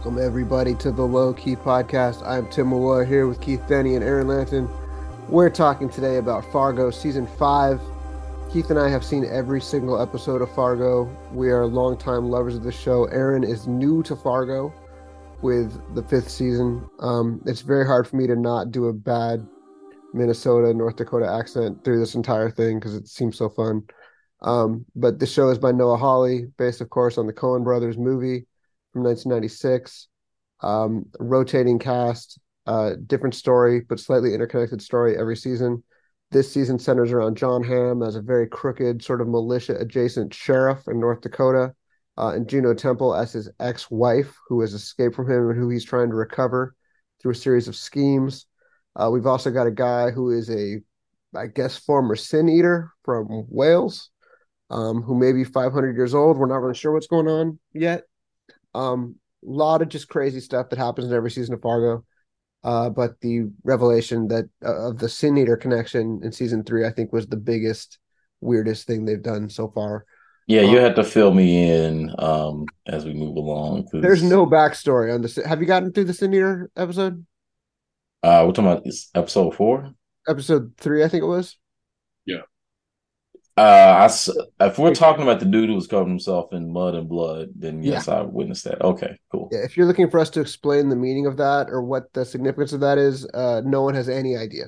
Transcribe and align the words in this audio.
Welcome, 0.00 0.24
everybody, 0.24 0.74
to 0.76 0.90
the 0.90 1.02
Low 1.02 1.34
Key 1.34 1.56
Podcast. 1.56 2.26
I'm 2.26 2.48
Tim 2.48 2.70
Malloy 2.70 3.04
here 3.04 3.26
with 3.26 3.38
Keith 3.38 3.60
Denny 3.68 3.96
and 3.96 4.02
Aaron 4.02 4.28
Lanton. 4.28 4.66
We're 5.28 5.50
talking 5.50 5.90
today 5.90 6.16
about 6.16 6.50
Fargo 6.50 6.90
Season 6.90 7.26
5. 7.26 7.78
Keith 8.50 8.70
and 8.70 8.78
I 8.78 8.88
have 8.88 9.04
seen 9.04 9.26
every 9.26 9.60
single 9.60 10.00
episode 10.00 10.40
of 10.40 10.50
Fargo. 10.54 11.04
We 11.34 11.50
are 11.50 11.66
longtime 11.66 12.30
lovers 12.30 12.54
of 12.54 12.62
the 12.62 12.72
show. 12.72 13.04
Aaron 13.12 13.44
is 13.44 13.66
new 13.66 14.02
to 14.04 14.16
Fargo 14.16 14.72
with 15.42 15.78
the 15.94 16.02
fifth 16.04 16.30
season. 16.30 16.88
Um, 17.00 17.42
it's 17.44 17.60
very 17.60 17.86
hard 17.86 18.08
for 18.08 18.16
me 18.16 18.26
to 18.26 18.36
not 18.36 18.70
do 18.70 18.86
a 18.86 18.94
bad 18.94 19.46
Minnesota, 20.14 20.72
North 20.72 20.96
Dakota 20.96 21.30
accent 21.30 21.84
through 21.84 21.98
this 21.98 22.14
entire 22.14 22.50
thing 22.50 22.78
because 22.78 22.94
it 22.94 23.06
seems 23.06 23.36
so 23.36 23.50
fun. 23.50 23.82
Um, 24.40 24.86
but 24.96 25.18
the 25.18 25.26
show 25.26 25.50
is 25.50 25.58
by 25.58 25.72
Noah 25.72 25.98
Hawley, 25.98 26.46
based, 26.56 26.80
of 26.80 26.88
course, 26.88 27.18
on 27.18 27.26
the 27.26 27.34
Coen 27.34 27.64
Brothers 27.64 27.98
movie 27.98 28.46
from 28.92 29.02
1996. 29.02 30.08
Um, 30.62 31.06
rotating 31.18 31.78
cast, 31.78 32.38
uh, 32.66 32.92
different 33.06 33.34
story, 33.34 33.80
but 33.80 33.98
slightly 33.98 34.34
interconnected 34.34 34.82
story 34.82 35.16
every 35.16 35.36
season. 35.36 35.82
This 36.30 36.52
season 36.52 36.78
centers 36.78 37.10
around 37.10 37.36
Jon 37.36 37.62
Hamm 37.62 38.02
as 38.02 38.14
a 38.14 38.22
very 38.22 38.46
crooked, 38.46 39.02
sort 39.02 39.20
of 39.20 39.28
militia 39.28 39.76
adjacent 39.78 40.32
sheriff 40.32 40.86
in 40.86 41.00
North 41.00 41.22
Dakota, 41.22 41.74
uh, 42.18 42.32
and 42.34 42.48
Juno 42.48 42.74
Temple 42.74 43.14
as 43.14 43.32
his 43.32 43.50
ex 43.58 43.90
wife, 43.90 44.36
who 44.48 44.60
has 44.60 44.74
escaped 44.74 45.16
from 45.16 45.30
him 45.30 45.48
and 45.48 45.58
who 45.58 45.70
he's 45.70 45.84
trying 45.84 46.10
to 46.10 46.14
recover 46.14 46.74
through 47.20 47.32
a 47.32 47.34
series 47.34 47.66
of 47.66 47.74
schemes. 47.74 48.46
Uh, 48.94 49.10
we've 49.10 49.26
also 49.26 49.50
got 49.50 49.66
a 49.66 49.72
guy 49.72 50.10
who 50.10 50.30
is 50.30 50.50
a, 50.50 50.80
I 51.34 51.46
guess, 51.46 51.78
former 51.78 52.16
sin 52.16 52.48
eater 52.48 52.92
from 53.04 53.26
Wales, 53.48 54.10
um, 54.68 55.02
who 55.02 55.18
may 55.18 55.32
be 55.32 55.44
500 55.44 55.96
years 55.96 56.14
old. 56.14 56.36
We're 56.36 56.46
not 56.46 56.56
really 56.56 56.74
sure 56.74 56.92
what's 56.92 57.06
going 57.06 57.28
on 57.28 57.58
yet. 57.72 58.04
Um, 58.74 59.16
a 59.46 59.50
lot 59.50 59.82
of 59.82 59.88
just 59.88 60.08
crazy 60.08 60.40
stuff 60.40 60.68
that 60.70 60.78
happens 60.78 61.08
in 61.08 61.14
every 61.14 61.30
season 61.30 61.54
of 61.54 61.62
Fargo. 61.62 62.04
Uh, 62.62 62.90
but 62.90 63.18
the 63.20 63.44
revelation 63.64 64.28
that 64.28 64.48
uh, 64.64 64.88
of 64.88 64.98
the 64.98 65.08
Sin 65.08 65.38
Eater 65.38 65.56
connection 65.56 66.20
in 66.22 66.30
season 66.30 66.62
three, 66.62 66.86
I 66.86 66.90
think, 66.90 67.12
was 67.12 67.26
the 67.26 67.36
biggest, 67.36 67.98
weirdest 68.40 68.86
thing 68.86 69.04
they've 69.04 69.22
done 69.22 69.48
so 69.48 69.68
far. 69.68 70.04
Yeah, 70.46 70.62
you 70.62 70.78
um, 70.78 70.84
had 70.84 70.96
to 70.96 71.04
fill 71.04 71.32
me 71.32 71.70
in 71.70 72.14
um, 72.18 72.66
as 72.86 73.04
we 73.04 73.14
move 73.14 73.36
along. 73.36 73.84
Cause... 73.84 74.02
There's 74.02 74.22
no 74.22 74.46
backstory 74.46 75.14
on 75.14 75.22
this. 75.22 75.36
Have 75.36 75.60
you 75.60 75.66
gotten 75.66 75.92
through 75.92 76.04
the 76.04 76.12
Sin 76.12 76.34
Eater 76.34 76.70
episode? 76.76 77.24
Uh, 78.22 78.44
we're 78.46 78.52
talking 78.52 78.70
about 78.70 78.86
episode 79.14 79.54
four, 79.54 79.94
episode 80.28 80.74
three, 80.76 81.02
I 81.02 81.08
think 81.08 81.22
it 81.22 81.26
was. 81.26 81.56
Uh, 83.60 84.08
I, 84.08 84.64
if 84.66 84.78
we're 84.78 84.94
talking 84.94 85.22
about 85.22 85.38
the 85.38 85.44
dude 85.44 85.68
who 85.68 85.74
was 85.74 85.86
covered 85.86 86.08
himself 86.08 86.54
in 86.54 86.72
mud 86.72 86.94
and 86.94 87.06
blood, 87.06 87.50
then 87.54 87.82
yes, 87.82 88.06
yeah. 88.06 88.14
I 88.14 88.22
witnessed 88.22 88.64
that. 88.64 88.80
Okay, 88.80 89.18
cool. 89.30 89.50
Yeah, 89.52 89.58
if 89.58 89.76
you're 89.76 89.86
looking 89.86 90.08
for 90.08 90.18
us 90.18 90.30
to 90.30 90.40
explain 90.40 90.88
the 90.88 90.96
meaning 90.96 91.26
of 91.26 91.36
that 91.36 91.66
or 91.68 91.82
what 91.82 92.10
the 92.14 92.24
significance 92.24 92.72
of 92.72 92.80
that 92.80 92.96
is, 92.96 93.28
uh, 93.34 93.60
no 93.62 93.82
one 93.82 93.94
has 93.94 94.08
any 94.08 94.34
idea. 94.34 94.64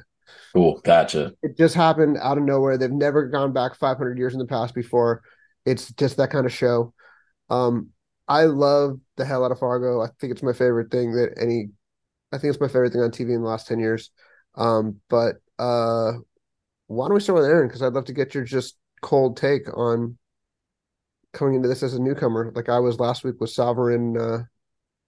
Cool, 0.52 0.78
gotcha. 0.84 1.32
It 1.42 1.56
just 1.56 1.74
happened 1.74 2.18
out 2.20 2.36
of 2.36 2.44
nowhere. 2.44 2.76
They've 2.76 2.92
never 2.92 3.28
gone 3.28 3.54
back 3.54 3.76
500 3.76 4.18
years 4.18 4.34
in 4.34 4.38
the 4.38 4.46
past 4.46 4.74
before. 4.74 5.22
It's 5.64 5.90
just 5.92 6.18
that 6.18 6.30
kind 6.30 6.44
of 6.44 6.52
show. 6.52 6.92
Um, 7.48 7.92
I 8.28 8.44
love 8.44 9.00
the 9.16 9.24
hell 9.24 9.42
out 9.42 9.52
of 9.52 9.58
Fargo. 9.58 10.02
I 10.02 10.08
think 10.20 10.32
it's 10.32 10.42
my 10.42 10.52
favorite 10.52 10.90
thing 10.90 11.12
that 11.12 11.30
any. 11.40 11.70
I 12.30 12.36
think 12.36 12.52
it's 12.52 12.60
my 12.60 12.68
favorite 12.68 12.92
thing 12.92 13.00
on 13.00 13.10
TV 13.10 13.34
in 13.34 13.40
the 13.40 13.48
last 13.48 13.68
10 13.68 13.78
years. 13.78 14.10
Um, 14.54 15.00
but 15.08 15.36
uh, 15.58 16.12
why 16.88 17.06
don't 17.06 17.14
we 17.14 17.20
start 17.20 17.38
with 17.38 17.48
Aaron? 17.48 17.68
Because 17.68 17.82
I'd 17.82 17.94
love 17.94 18.06
to 18.06 18.12
get 18.12 18.34
your 18.34 18.44
just 18.44 18.76
cold 19.02 19.36
take 19.36 19.68
on 19.76 20.16
coming 21.32 21.54
into 21.54 21.68
this 21.68 21.82
as 21.82 21.94
a 21.94 22.00
newcomer, 22.00 22.52
like 22.54 22.68
I 22.68 22.78
was 22.78 23.00
last 23.00 23.24
week 23.24 23.40
with 23.40 23.50
Sovereign. 23.50 24.16
Uh, 24.16 24.44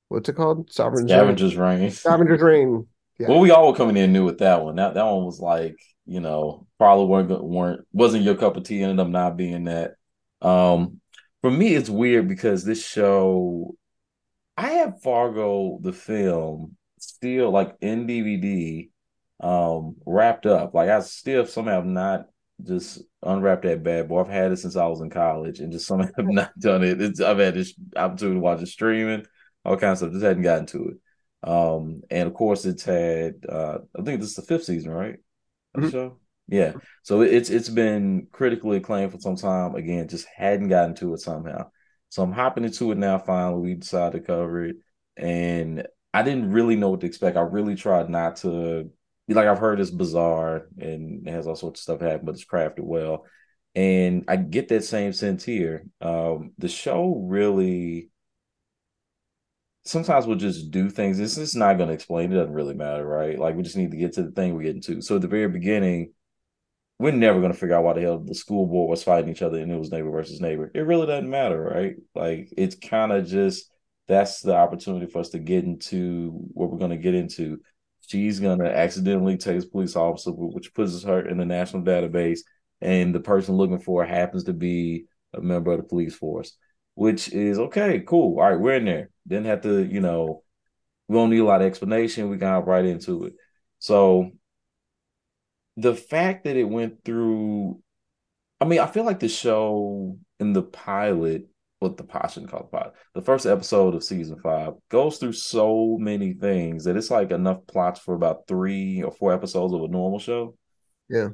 what's 0.08 0.28
it 0.28 0.36
called? 0.36 0.72
Sovereign 0.72 1.08
Scavenger's 1.08 1.56
Reign. 1.56 1.90
Scavenger's 1.90 2.42
Reign. 2.42 2.86
Yeah. 3.18 3.28
Well, 3.28 3.40
we 3.40 3.50
all 3.50 3.68
were 3.68 3.76
coming 3.76 3.96
in 3.96 4.12
new 4.12 4.24
with 4.24 4.38
that 4.38 4.62
one. 4.62 4.76
That 4.76 4.94
that 4.94 5.04
one 5.06 5.24
was 5.24 5.40
like 5.40 5.76
you 6.06 6.20
know 6.20 6.66
probably 6.78 7.06
weren't 7.06 7.44
weren't 7.44 7.86
wasn't 7.92 8.24
your 8.24 8.34
cup 8.34 8.56
of 8.56 8.64
tea. 8.64 8.82
Ended 8.82 9.00
up 9.00 9.08
not 9.08 9.36
being 9.36 9.64
that. 9.64 9.94
Um, 10.42 11.00
for 11.40 11.50
me, 11.50 11.74
it's 11.74 11.90
weird 11.90 12.28
because 12.28 12.64
this 12.64 12.84
show, 12.84 13.76
I 14.56 14.68
have 14.70 15.02
Fargo 15.02 15.78
the 15.80 15.92
film 15.92 16.76
still 16.98 17.50
like 17.50 17.76
in 17.80 18.06
DVD, 18.06 18.90
um, 19.40 19.96
wrapped 20.06 20.46
up. 20.46 20.74
Like 20.74 20.88
I 20.88 21.00
still 21.00 21.46
somehow 21.46 21.76
have 21.76 21.86
not 21.86 22.26
just 22.62 23.02
unwrap 23.24 23.62
that 23.62 23.82
bad 23.82 24.08
boy. 24.08 24.20
I've 24.20 24.28
had 24.28 24.52
it 24.52 24.58
since 24.58 24.76
I 24.76 24.86
was 24.86 25.00
in 25.00 25.10
college, 25.10 25.60
and 25.60 25.72
just 25.72 25.86
somehow 25.86 26.08
have 26.16 26.26
not 26.28 26.58
done 26.58 26.84
it. 26.84 27.00
It's, 27.00 27.20
I've 27.20 27.38
had 27.38 27.54
this 27.54 27.74
opportunity 27.96 28.36
to 28.36 28.40
watch 28.40 28.62
it 28.62 28.66
streaming, 28.66 29.26
all 29.64 29.76
kinds 29.76 30.02
of 30.02 30.08
stuff. 30.08 30.12
Just 30.12 30.24
hadn't 30.24 30.42
gotten 30.42 30.66
to 30.66 30.88
it. 30.88 31.48
Um, 31.48 32.02
and 32.10 32.26
of 32.28 32.34
course, 32.34 32.64
it's 32.64 32.84
had. 32.84 33.34
Uh, 33.48 33.78
I 33.98 34.02
think 34.02 34.20
this 34.20 34.30
is 34.30 34.36
the 34.36 34.42
fifth 34.42 34.64
season, 34.64 34.92
right? 34.92 35.16
Mm-hmm. 35.76 35.90
show. 35.90 36.18
Yeah, 36.46 36.74
so 37.02 37.22
it's 37.22 37.48
it's 37.48 37.70
been 37.70 38.28
critically 38.30 38.76
acclaimed 38.76 39.12
for 39.12 39.18
some 39.18 39.36
time. 39.36 39.74
Again, 39.74 40.08
just 40.08 40.26
hadn't 40.34 40.68
gotten 40.68 40.94
to 40.96 41.14
it 41.14 41.20
somehow. 41.20 41.70
So 42.10 42.22
I'm 42.22 42.32
hopping 42.32 42.64
into 42.64 42.92
it 42.92 42.98
now. 42.98 43.18
Finally, 43.18 43.62
we 43.62 43.74
decided 43.74 44.20
to 44.20 44.26
cover 44.26 44.66
it, 44.66 44.76
and 45.16 45.86
I 46.12 46.22
didn't 46.22 46.52
really 46.52 46.76
know 46.76 46.90
what 46.90 47.00
to 47.00 47.06
expect. 47.06 47.36
I 47.38 47.40
really 47.40 47.76
tried 47.76 48.10
not 48.10 48.36
to 48.36 48.90
like 49.28 49.46
I've 49.46 49.58
heard 49.58 49.80
it's 49.80 49.90
bizarre 49.90 50.68
and 50.78 51.26
it 51.26 51.30
has 51.30 51.46
all 51.46 51.56
sorts 51.56 51.80
of 51.80 51.82
stuff 51.82 52.00
happen, 52.00 52.26
but 52.26 52.34
it's 52.34 52.44
crafted 52.44 52.80
well. 52.80 53.24
And 53.74 54.24
I 54.28 54.36
get 54.36 54.68
that 54.68 54.84
same 54.84 55.12
sense 55.12 55.44
here. 55.44 55.86
Um, 56.00 56.52
the 56.58 56.68
show 56.68 57.16
really 57.26 58.10
sometimes 59.84 60.26
we'll 60.26 60.36
just 60.36 60.70
do 60.70 60.90
things. 60.90 61.18
This 61.18 61.38
is 61.38 61.54
not 61.54 61.76
going 61.76 61.88
to 61.88 61.94
explain. 61.94 62.32
It 62.32 62.36
doesn't 62.36 62.52
really 62.52 62.74
matter, 62.74 63.06
right? 63.06 63.38
Like 63.38 63.54
we 63.54 63.62
just 63.62 63.76
need 63.76 63.90
to 63.90 63.96
get 63.96 64.14
to 64.14 64.22
the 64.22 64.30
thing 64.30 64.54
we're 64.54 64.62
getting 64.62 64.82
to. 64.82 65.02
So 65.02 65.16
at 65.16 65.22
the 65.22 65.28
very 65.28 65.48
beginning, 65.48 66.12
we're 66.98 67.12
never 67.12 67.40
going 67.40 67.52
to 67.52 67.58
figure 67.58 67.76
out 67.76 67.84
why 67.84 67.92
the 67.94 68.00
hell 68.00 68.18
the 68.18 68.34
school 68.34 68.66
board 68.66 68.88
was 68.88 69.02
fighting 69.02 69.30
each 69.30 69.42
other 69.42 69.58
and 69.58 69.70
it 69.70 69.78
was 69.78 69.90
neighbor 69.90 70.10
versus 70.10 70.40
neighbor. 70.40 70.70
It 70.74 70.80
really 70.80 71.06
doesn't 71.06 71.28
matter, 71.28 71.60
right? 71.60 71.96
Like 72.14 72.48
it's 72.56 72.76
kind 72.76 73.12
of 73.12 73.26
just 73.26 73.70
that's 74.06 74.40
the 74.40 74.54
opportunity 74.54 75.06
for 75.06 75.18
us 75.18 75.30
to 75.30 75.38
get 75.38 75.64
into 75.64 76.30
what 76.52 76.70
we're 76.70 76.78
going 76.78 76.90
to 76.90 76.96
get 76.96 77.14
into 77.14 77.60
she's 78.06 78.40
gonna 78.40 78.64
accidentally 78.64 79.36
text 79.36 79.70
police 79.72 79.96
officer, 79.96 80.30
which 80.30 80.74
puts 80.74 81.02
her 81.04 81.26
in 81.26 81.38
the 81.38 81.44
national 81.44 81.82
database, 81.82 82.40
and 82.80 83.14
the 83.14 83.20
person 83.20 83.56
looking 83.56 83.78
for 83.78 84.04
her 84.04 84.08
happens 84.08 84.44
to 84.44 84.52
be 84.52 85.06
a 85.32 85.40
member 85.40 85.72
of 85.72 85.78
the 85.78 85.84
police 85.84 86.14
force, 86.14 86.56
which 86.94 87.32
is 87.32 87.58
okay, 87.58 88.00
cool. 88.00 88.38
All 88.38 88.50
right, 88.50 88.60
we're 88.60 88.76
in 88.76 88.84
there. 88.84 89.10
Didn't 89.26 89.46
have 89.46 89.62
to, 89.62 89.84
you 89.84 90.00
know, 90.00 90.42
we 91.08 91.16
don't 91.16 91.30
need 91.30 91.38
a 91.38 91.44
lot 91.44 91.60
of 91.60 91.66
explanation. 91.66 92.30
We 92.30 92.38
can 92.38 92.48
hop 92.48 92.66
right 92.66 92.84
into 92.84 93.24
it. 93.24 93.34
So 93.78 94.30
the 95.76 95.94
fact 95.94 96.44
that 96.44 96.56
it 96.56 96.68
went 96.68 97.04
through, 97.04 97.80
I 98.60 98.64
mean, 98.64 98.78
I 98.78 98.86
feel 98.86 99.04
like 99.04 99.20
the 99.20 99.28
show 99.28 100.18
in 100.38 100.52
the 100.52 100.62
pilot 100.62 101.48
what 101.84 101.98
the 101.98 102.02
passion 102.04 102.48
called 102.48 102.72
pot. 102.72 102.94
The 103.14 103.20
first 103.20 103.44
episode 103.44 103.94
of 103.94 104.02
season 104.02 104.38
five 104.42 104.72
goes 104.88 105.18
through 105.18 105.34
so 105.34 105.98
many 106.00 106.32
things 106.32 106.84
that 106.84 106.96
it's 106.96 107.10
like 107.10 107.30
enough 107.30 107.66
plots 107.68 108.00
for 108.00 108.14
about 108.14 108.48
three 108.48 109.02
or 109.02 109.12
four 109.12 109.34
episodes 109.34 109.74
of 109.74 109.82
a 109.82 109.88
normal 109.88 110.18
show. 110.18 110.56
Yeah. 111.10 111.28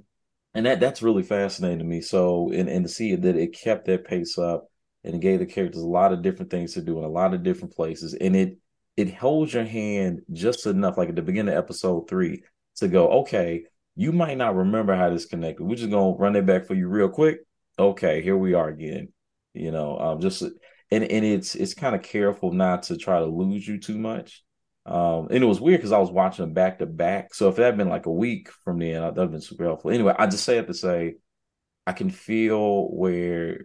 And 0.52 0.66
that 0.66 0.80
that's 0.80 1.02
really 1.02 1.22
fascinating 1.22 1.78
to 1.78 1.84
me. 1.84 2.00
So 2.00 2.50
and, 2.52 2.68
and 2.68 2.84
to 2.84 2.92
see 2.92 3.12
it 3.12 3.22
that 3.22 3.36
it 3.36 3.56
kept 3.56 3.86
that 3.86 4.04
pace 4.04 4.36
up 4.38 4.66
and 5.04 5.14
it 5.14 5.20
gave 5.20 5.38
the 5.38 5.46
characters 5.46 5.82
a 5.82 5.86
lot 5.86 6.12
of 6.12 6.22
different 6.22 6.50
things 6.50 6.74
to 6.74 6.82
do 6.82 6.98
in 6.98 7.04
a 7.04 7.08
lot 7.08 7.32
of 7.32 7.44
different 7.44 7.74
places. 7.74 8.14
And 8.14 8.34
it 8.34 8.58
it 8.96 9.14
holds 9.14 9.54
your 9.54 9.64
hand 9.64 10.22
just 10.32 10.66
enough, 10.66 10.98
like 10.98 11.10
at 11.10 11.16
the 11.16 11.22
beginning 11.22 11.54
of 11.54 11.58
episode 11.62 12.08
three, 12.08 12.42
to 12.76 12.88
go, 12.88 13.08
okay, 13.20 13.62
you 13.94 14.10
might 14.10 14.36
not 14.36 14.56
remember 14.56 14.96
how 14.96 15.10
this 15.10 15.26
connected. 15.26 15.62
We're 15.62 15.76
just 15.76 15.90
gonna 15.90 16.16
run 16.16 16.34
it 16.34 16.44
back 16.44 16.66
for 16.66 16.74
you 16.74 16.88
real 16.88 17.08
quick. 17.08 17.38
Okay, 17.78 18.20
here 18.20 18.36
we 18.36 18.54
are 18.54 18.68
again 18.68 19.12
you 19.54 19.70
know 19.70 19.98
um 19.98 20.20
just 20.20 20.42
and 20.90 21.04
and 21.04 21.24
it's 21.24 21.54
it's 21.54 21.74
kind 21.74 21.94
of 21.94 22.02
careful 22.02 22.52
not 22.52 22.84
to 22.84 22.96
try 22.96 23.18
to 23.18 23.26
lose 23.26 23.66
you 23.66 23.78
too 23.78 23.98
much. 23.98 24.42
Um 24.86 25.28
and 25.30 25.42
it 25.42 25.46
was 25.46 25.60
weird 25.60 25.80
because 25.80 25.92
i 25.92 25.98
was 25.98 26.10
watching 26.10 26.44
them 26.44 26.54
back 26.54 26.78
to 26.78 26.86
back. 26.86 27.34
So 27.34 27.48
if 27.48 27.56
that 27.56 27.64
had 27.64 27.76
been 27.76 27.88
like 27.88 28.06
a 28.06 28.12
week 28.12 28.50
from 28.64 28.78
then 28.78 29.02
that 29.02 29.14
would 29.14 29.22
have 29.22 29.30
been 29.30 29.40
super 29.40 29.64
helpful. 29.64 29.90
Anyway 29.90 30.14
i 30.18 30.26
just 30.26 30.44
say 30.44 30.58
it 30.58 30.66
to 30.66 30.74
say 30.74 31.14
i 31.86 31.92
can 31.92 32.10
feel 32.10 32.88
where 32.90 33.64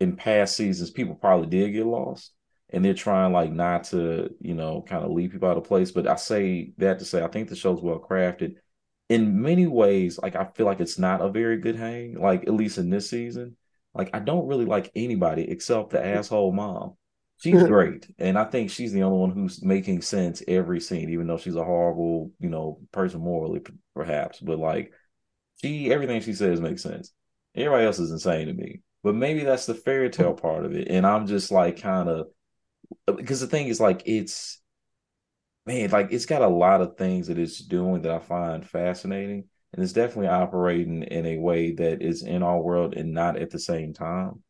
in 0.00 0.16
past 0.16 0.56
seasons 0.56 0.90
people 0.90 1.14
probably 1.14 1.46
did 1.46 1.72
get 1.72 1.86
lost 1.86 2.32
and 2.70 2.84
they're 2.84 2.94
trying 2.94 3.32
like 3.32 3.52
not 3.52 3.84
to 3.84 4.30
you 4.40 4.54
know 4.54 4.82
kind 4.82 5.04
of 5.04 5.10
leave 5.12 5.32
people 5.32 5.48
out 5.48 5.58
of 5.58 5.64
place. 5.64 5.92
But 5.92 6.06
i 6.06 6.16
say 6.16 6.72
that 6.78 6.98
to 6.98 7.04
say 7.04 7.22
i 7.22 7.28
think 7.28 7.48
the 7.48 7.56
show's 7.56 7.82
well 7.82 8.00
crafted. 8.00 8.56
In 9.08 9.42
many 9.42 9.66
ways 9.66 10.18
like 10.22 10.36
i 10.36 10.44
feel 10.44 10.66
like 10.66 10.80
it's 10.80 10.98
not 10.98 11.20
a 11.20 11.30
very 11.30 11.58
good 11.58 11.76
hang 11.76 12.14
like 12.20 12.42
at 12.44 12.54
least 12.54 12.78
in 12.78 12.88
this 12.90 13.10
season 13.10 13.56
like 13.94 14.10
I 14.14 14.18
don't 14.18 14.46
really 14.46 14.64
like 14.64 14.90
anybody 14.94 15.50
except 15.50 15.90
the 15.90 15.98
mm-hmm. 15.98 16.18
asshole 16.18 16.52
mom. 16.52 16.96
She's 17.42 17.54
mm-hmm. 17.54 17.66
great, 17.66 18.06
and 18.18 18.38
I 18.38 18.44
think 18.44 18.70
she's 18.70 18.92
the 18.92 19.02
only 19.02 19.18
one 19.18 19.30
who's 19.32 19.64
making 19.64 20.02
sense 20.02 20.42
every 20.46 20.80
scene, 20.80 21.10
even 21.10 21.26
though 21.26 21.38
she's 21.38 21.56
a 21.56 21.64
horrible, 21.64 22.30
you 22.38 22.48
know, 22.48 22.78
person 22.92 23.20
morally, 23.20 23.60
perhaps. 23.94 24.38
But 24.38 24.58
like, 24.58 24.92
she 25.60 25.92
everything 25.92 26.20
she 26.20 26.34
says 26.34 26.60
makes 26.60 26.82
sense. 26.82 27.12
Everybody 27.56 27.86
else 27.86 27.98
is 27.98 28.12
insane 28.12 28.46
to 28.46 28.54
me. 28.54 28.82
But 29.02 29.16
maybe 29.16 29.42
that's 29.42 29.66
the 29.66 29.74
fairy 29.74 30.08
mm-hmm. 30.08 30.22
tale 30.22 30.34
part 30.34 30.64
of 30.64 30.74
it, 30.74 30.88
and 30.88 31.04
I'm 31.04 31.26
just 31.26 31.50
like 31.50 31.80
kind 31.80 32.08
of 32.08 32.28
uh, 33.08 33.12
because 33.12 33.40
the 33.40 33.46
thing 33.46 33.66
is 33.66 33.80
like 33.80 34.02
it's 34.06 34.60
man, 35.66 35.90
like 35.90 36.12
it's 36.12 36.26
got 36.26 36.42
a 36.42 36.48
lot 36.48 36.80
of 36.80 36.96
things 36.96 37.26
that 37.26 37.38
it's 37.38 37.58
doing 37.58 38.02
that 38.02 38.12
I 38.12 38.18
find 38.18 38.66
fascinating. 38.66 39.44
And 39.72 39.82
it's 39.82 39.92
definitely 39.92 40.28
operating 40.28 41.02
in 41.02 41.24
a 41.24 41.38
way 41.38 41.72
that 41.72 42.02
is 42.02 42.22
in 42.22 42.42
our 42.42 42.60
world 42.60 42.94
and 42.94 43.12
not 43.12 43.38
at 43.38 43.50
the 43.50 43.58
same 43.58 43.94
time 43.94 44.42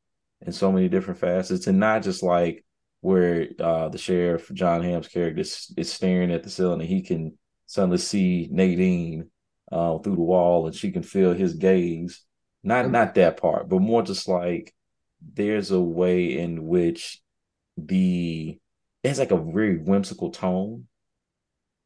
in 0.44 0.52
so 0.52 0.72
many 0.72 0.88
different 0.88 1.20
facets. 1.20 1.68
And 1.68 1.78
not 1.78 2.02
just 2.02 2.22
like 2.22 2.64
where 3.00 3.48
uh, 3.60 3.88
the 3.88 3.98
sheriff, 3.98 4.50
jon 4.52 4.82
Hamm's 4.82 5.08
character, 5.08 5.40
is, 5.40 5.72
is, 5.76 5.92
staring 5.92 6.32
at 6.32 6.42
the 6.42 6.50
ceiling 6.50 6.80
and 6.80 6.88
he 6.88 7.02
can 7.02 7.38
suddenly 7.66 7.98
see 7.98 8.48
Nadine 8.50 9.30
uh, 9.70 9.98
through 9.98 10.16
the 10.16 10.20
wall 10.20 10.66
and 10.66 10.74
she 10.74 10.90
can 10.90 11.02
feel 11.02 11.34
his 11.34 11.54
gaze. 11.54 12.24
Not 12.64 12.84
mm-hmm. 12.84 12.92
not 12.92 13.14
that 13.14 13.40
part, 13.40 13.68
but 13.68 13.80
more 13.80 14.02
just 14.02 14.28
like 14.28 14.74
there's 15.20 15.70
a 15.70 15.80
way 15.80 16.38
in 16.38 16.66
which 16.66 17.20
the 17.76 18.58
it's 19.02 19.18
like 19.18 19.30
a 19.30 19.36
very 19.36 19.78
whimsical 19.78 20.30
tone 20.30 20.86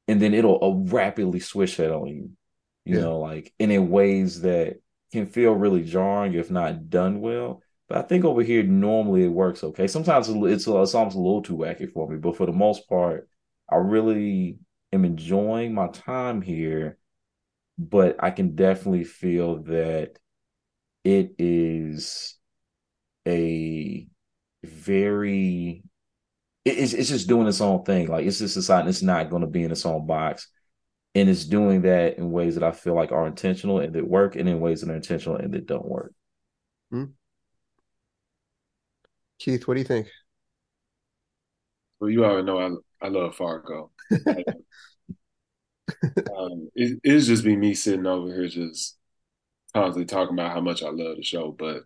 and 0.09 0.21
then 0.21 0.35
it'll 0.35 0.63
uh, 0.63 0.91
rapidly 0.91 1.41
switch 1.41 1.77
that 1.77 1.93
on 1.93 2.07
you 2.09 2.31
you 2.87 2.97
yeah. 2.97 3.03
know 3.03 3.19
like 3.19 3.53
and 3.61 3.71
in 3.71 3.91
ways 3.91 4.41
that 4.41 4.77
can 5.13 5.27
feel 5.27 5.53
really 5.53 5.85
jarring 5.85 6.33
if 6.35 6.51
not 6.51 6.89
done 6.89 7.21
well 7.21 7.63
but 7.89 7.99
i 7.99 8.03
think 8.03 8.25
over 8.25 8.43
here 8.43 8.63
normally 8.63 9.25
it 9.25 9.29
works 9.29 9.63
okay 9.63 9.87
sometimes 9.87 10.29
it's, 10.29 10.67
it's 10.67 10.95
almost 10.95 11.17
a 11.17 11.21
little 11.21 11.43
too 11.43 11.57
wacky 11.57 11.91
for 11.93 12.09
me 12.09 12.17
but 12.17 12.37
for 12.37 12.47
the 12.47 12.53
most 12.53 12.89
part 12.89 13.29
i 13.71 13.77
really 13.77 14.59
am 14.93 15.05
enjoying 15.05 15.75
my 15.75 15.89
time 15.89 16.41
here 16.41 16.97
but 17.79 18.17
i 18.21 18.31
can 18.31 18.55
definitely 18.55 19.05
feel 19.05 19.63
that 19.63 20.19
it 21.05 21.35
is 21.39 22.37
a 23.27 24.07
very 24.65 25.83
it's 26.65 26.93
it's 26.95 27.09
just 27.09 27.29
doing 27.29 27.47
its 27.47 27.61
own 27.61 27.85
thing. 27.85 28.09
Like 28.09 28.27
it's 28.27 28.41
just 28.41 28.55
deciding 28.55 28.89
it's 28.89 29.03
not 29.03 29.31
going 29.31 29.43
to 29.43 29.49
be 29.49 29.63
in 29.63 29.71
its 29.71 29.87
own 29.87 30.07
box, 30.07 30.49
and 31.17 31.31
it's 31.31 31.47
doing 31.47 31.81
that 31.81 32.19
in 32.19 32.31
ways 32.31 32.57
that 32.57 32.63
I 32.63 32.73
feel 32.73 32.95
like 32.95 33.11
are 33.11 33.27
intentional 33.27 33.79
and 33.79 33.95
that 33.95 34.07
work, 34.07 34.37
and 34.37 34.47
in 34.47 34.61
ways 34.61 34.83
that 34.83 34.91
are 34.91 34.95
intentional 34.95 35.37
and 35.37 35.55
that 35.55 35.67
don't 35.67 35.87
work. 35.87 36.13
Hmm. 36.91 37.05
Keith, 39.39 39.67
what 39.67 39.75
do 39.75 39.81
you 39.81 39.87
think? 39.87 40.09
Well, 41.99 42.11
you 42.11 42.23
already 42.23 42.45
know 42.45 42.59
I 42.59 43.07
I 43.07 43.09
love 43.09 43.35
Fargo. 43.35 43.93
um, 44.13 44.27
it, 46.75 47.01
it's 47.03 47.27
just 47.27 47.45
be 47.45 47.57
me 47.57 47.73
sitting 47.73 48.07
over 48.07 48.29
here 48.29 48.49
just 48.49 48.99
constantly 49.73 50.05
talking 50.05 50.35
about 50.35 50.53
how 50.53 50.61
much 50.61 50.83
I 50.83 50.91
love 50.91 51.17
the 51.17 51.23
show, 51.23 51.51
but 51.51 51.85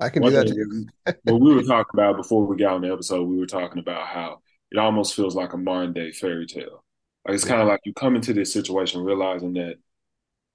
I 0.00 0.08
can 0.08 0.22
do 0.22 0.30
that 0.30 0.48
too. 0.48 0.86
what 1.24 1.40
we 1.42 1.54
were 1.54 1.62
talking 1.62 1.92
about 1.92 2.16
before 2.16 2.46
we 2.46 2.56
got 2.56 2.76
on 2.76 2.80
the 2.80 2.90
episode, 2.90 3.28
we 3.28 3.36
were 3.36 3.44
talking 3.44 3.80
about 3.80 4.06
how 4.06 4.40
it 4.70 4.78
almost 4.78 5.14
feels 5.14 5.36
like 5.36 5.52
a 5.52 5.58
modern 5.58 5.92
day 5.92 6.10
fairy 6.10 6.46
tale. 6.46 6.84
Like 7.28 7.34
it's 7.34 7.44
kind 7.44 7.60
of 7.60 7.68
like 7.68 7.80
you 7.84 7.92
come 7.92 8.16
into 8.16 8.32
this 8.32 8.52
situation 8.52 9.04
realizing 9.04 9.52
that, 9.52 9.76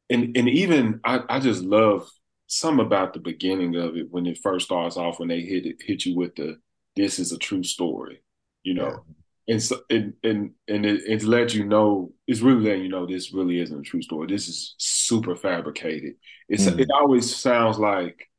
and 0.10 0.36
and 0.36 0.50
even 0.50 1.00
I, 1.04 1.22
I 1.30 1.40
just 1.40 1.62
love 1.62 2.10
some 2.48 2.80
about 2.80 3.14
the 3.14 3.20
beginning 3.20 3.76
of 3.76 3.96
it 3.96 4.08
when 4.10 4.26
it 4.26 4.40
first 4.42 4.66
starts 4.66 4.98
off 4.98 5.20
when 5.20 5.30
they 5.30 5.42
hit 5.42 5.68
it, 5.68 5.78
hit 5.80 6.04
you 6.06 6.16
with 6.16 6.36
the 6.36 6.58
this 6.96 7.20
is 7.20 7.32
a 7.32 7.38
true 7.38 7.64
story, 7.64 8.24
you 8.64 8.74
know. 8.74 8.88
Yeah. 8.88 9.54
And 9.54 9.62
so, 9.62 9.82
and 9.92 10.14
and 10.24 10.52
and 10.68 10.84
it, 10.84 11.02
it 11.06 11.24
let 11.24 11.54
you 11.54 11.64
know 11.64 12.12
it's 12.28 12.42
really 12.42 12.64
letting 12.64 12.84
you 12.84 12.90
know 12.90 13.06
this 13.06 13.34
really 13.34 13.60
isn't 13.60 13.80
a 13.80 13.84
true 13.84 14.02
story. 14.02 14.26
This 14.26 14.48
is 14.48 14.74
super 14.80 15.36
fabricated. 15.36 16.16
It's 16.50 16.66
mm. 16.66 16.80
it 16.80 16.90
always 16.92 17.36
sounds 17.36 17.78
like 17.78 18.30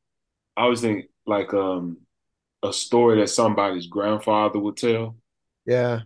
I 0.56 0.62
always 0.62 0.80
think 0.80 1.04
like 1.24 1.54
um 1.54 1.98
a 2.64 2.72
story 2.72 3.20
that 3.20 3.28
somebody's 3.28 3.86
grandfather 3.86 4.58
would 4.58 4.76
tell. 4.76 5.16
Yeah. 5.66 6.00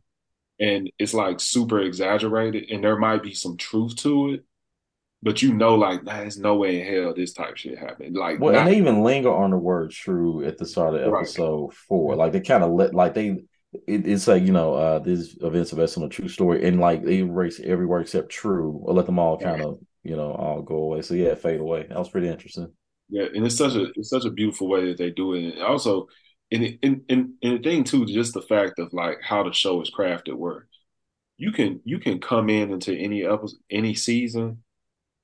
And 0.60 0.90
it's 0.98 1.14
like 1.14 1.40
super 1.40 1.80
exaggerated 1.80 2.70
and 2.70 2.82
there 2.82 2.96
might 2.98 3.22
be 3.22 3.34
some 3.34 3.56
truth 3.56 3.96
to 3.96 4.34
it. 4.34 4.44
But 5.22 5.42
you 5.42 5.52
know, 5.52 5.74
like, 5.74 6.04
nah, 6.04 6.18
there's 6.18 6.38
no 6.38 6.56
way 6.56 6.80
in 6.80 6.86
hell 7.02 7.14
this 7.14 7.32
type 7.32 7.56
shit 7.56 7.78
happened. 7.78 8.16
Like, 8.16 8.38
well, 8.40 8.52
not- 8.52 8.60
and 8.60 8.68
they 8.68 8.76
even 8.76 9.02
linger 9.02 9.32
on 9.34 9.50
the 9.50 9.56
word 9.58 9.90
"true" 9.90 10.44
at 10.44 10.58
the 10.58 10.66
start 10.66 10.94
of 10.94 11.02
episode 11.02 11.66
right. 11.68 11.72
four. 11.74 12.14
Like, 12.16 12.32
they 12.32 12.40
kind 12.40 12.62
of 12.62 12.70
let, 12.70 12.94
like, 12.94 13.14
they, 13.14 13.30
it, 13.86 14.06
it's 14.06 14.28
like 14.28 14.44
you 14.44 14.52
know, 14.52 14.74
uh 14.74 14.98
these 15.00 15.36
events 15.42 15.72
are 15.72 15.76
based 15.76 15.98
on 15.98 16.04
a 16.04 16.08
true 16.08 16.28
story, 16.28 16.64
and 16.66 16.78
like 16.80 17.04
they 17.04 17.18
erase 17.18 17.60
every 17.60 17.86
word 17.86 18.02
except 18.02 18.30
"true" 18.30 18.80
or 18.84 18.94
let 18.94 19.06
them 19.06 19.18
all 19.18 19.38
kind 19.38 19.60
of, 19.62 19.80
you 20.04 20.16
know, 20.16 20.32
all 20.32 20.62
go 20.62 20.76
away. 20.76 21.02
So 21.02 21.14
yeah, 21.14 21.34
fade 21.34 21.60
away. 21.60 21.86
That 21.88 21.98
was 21.98 22.08
pretty 22.10 22.28
interesting. 22.28 22.72
Yeah, 23.08 23.24
and 23.34 23.44
it's 23.46 23.56
such 23.56 23.74
a 23.74 23.90
it's 23.96 24.10
such 24.10 24.24
a 24.24 24.30
beautiful 24.30 24.68
way 24.68 24.86
that 24.86 24.98
they 24.98 25.10
do 25.10 25.34
it. 25.34 25.54
And 25.54 25.62
also, 25.62 26.08
and 26.50 26.78
and 26.82 27.02
and, 27.08 27.30
and 27.42 27.58
the 27.58 27.62
thing 27.62 27.84
too, 27.84 28.06
just 28.06 28.34
the 28.34 28.42
fact 28.42 28.78
of 28.78 28.92
like 28.92 29.18
how 29.22 29.42
the 29.42 29.52
show 29.52 29.80
is 29.82 29.90
crafted, 29.90 30.34
where 30.34 30.66
you 31.36 31.52
can 31.52 31.80
you 31.84 31.98
can 31.98 32.20
come 32.20 32.48
in 32.50 32.72
into 32.72 32.94
any 32.94 33.24
episode, 33.24 33.58
any 33.70 33.94
season, 33.94 34.62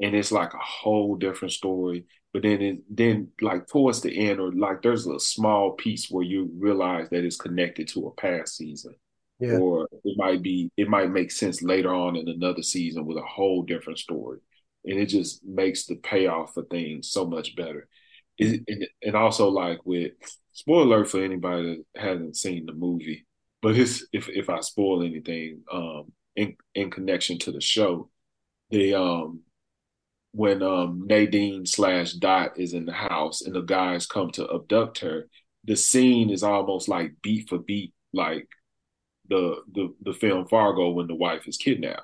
and 0.01 0.15
it's 0.15 0.33
like 0.33 0.55
a 0.55 0.59
whole 0.59 1.17
different 1.17 1.53
story. 1.53 2.07
But 2.33 2.43
then 2.43 2.63
it, 2.63 2.79
then 2.91 3.29
like 3.41 3.69
towards 3.69 4.01
the 4.01 4.29
end, 4.29 4.41
or 4.41 4.53
like 4.53 4.83
there's 4.83 5.07
a 5.07 5.21
small 5.21 5.73
piece 5.73 6.11
where 6.11 6.25
you 6.25 6.51
realize 6.59 7.09
that 7.11 7.25
it's 7.25 7.37
connected 7.37 7.89
to 7.89 8.09
a 8.09 8.21
past 8.21 8.57
season. 8.57 8.95
Yeah. 9.41 9.59
Or 9.59 9.89
it 10.05 10.17
might 10.17 10.43
be 10.43 10.71
it 10.77 10.89
might 10.89 11.11
make 11.11 11.31
sense 11.31 11.63
later 11.63 11.93
on 11.93 12.17
in 12.17 12.29
another 12.29 12.63
season 12.63 13.05
with 13.07 13.19
a 13.19 13.23
whole 13.23 13.63
different 13.63 13.99
story 13.99 14.39
and 14.85 14.99
it 14.99 15.07
just 15.07 15.45
makes 15.45 15.87
the 15.87 15.97
payoff 15.97 16.55
for 16.55 16.65
things 16.65 17.11
so 17.11 17.27
much 17.27 17.57
better. 17.57 17.89
It, 18.37 18.89
and 19.03 19.17
also 19.17 19.49
like 19.49 19.79
with 19.85 20.13
spoiler 20.55 20.97
alert 20.97 21.11
for 21.11 21.23
anybody 21.23 21.85
that 21.95 22.01
hasn't 22.01 22.37
seen 22.37 22.67
the 22.67 22.73
movie, 22.73 23.27
but 23.61 23.77
it's 23.77 24.07
if 24.13 24.29
if 24.29 24.49
I 24.49 24.61
spoil 24.61 25.03
anything 25.03 25.63
um 25.71 26.13
in 26.37 26.57
in 26.75 26.91
connection 26.91 27.39
to 27.41 27.53
the 27.53 27.61
show, 27.61 28.11
the 28.71 28.95
um 28.95 29.41
when 30.33 30.63
um 30.63 31.05
Nadine 31.07 31.67
slash 31.67 32.13
Dot 32.15 32.59
is 32.59 32.73
in 32.73 32.87
the 32.87 32.93
house 32.93 33.43
and 33.43 33.55
the 33.55 33.61
guys 33.63 34.07
come 34.07 34.31
to 34.33 34.49
abduct 34.51 35.01
her, 35.01 35.29
the 35.65 35.77
scene 35.77 36.31
is 36.31 36.43
almost 36.43 36.89
like 36.89 37.13
beat 37.23 37.49
for 37.49 37.59
beat 37.59 37.93
like 38.13 38.49
the 39.29 39.57
the 39.73 39.95
the 40.03 40.13
film 40.15 40.47
Fargo 40.47 40.91
when 40.91 41.09
the 41.09 41.15
wife 41.15 41.47
is 41.49 41.57
kidnapped. 41.57 42.03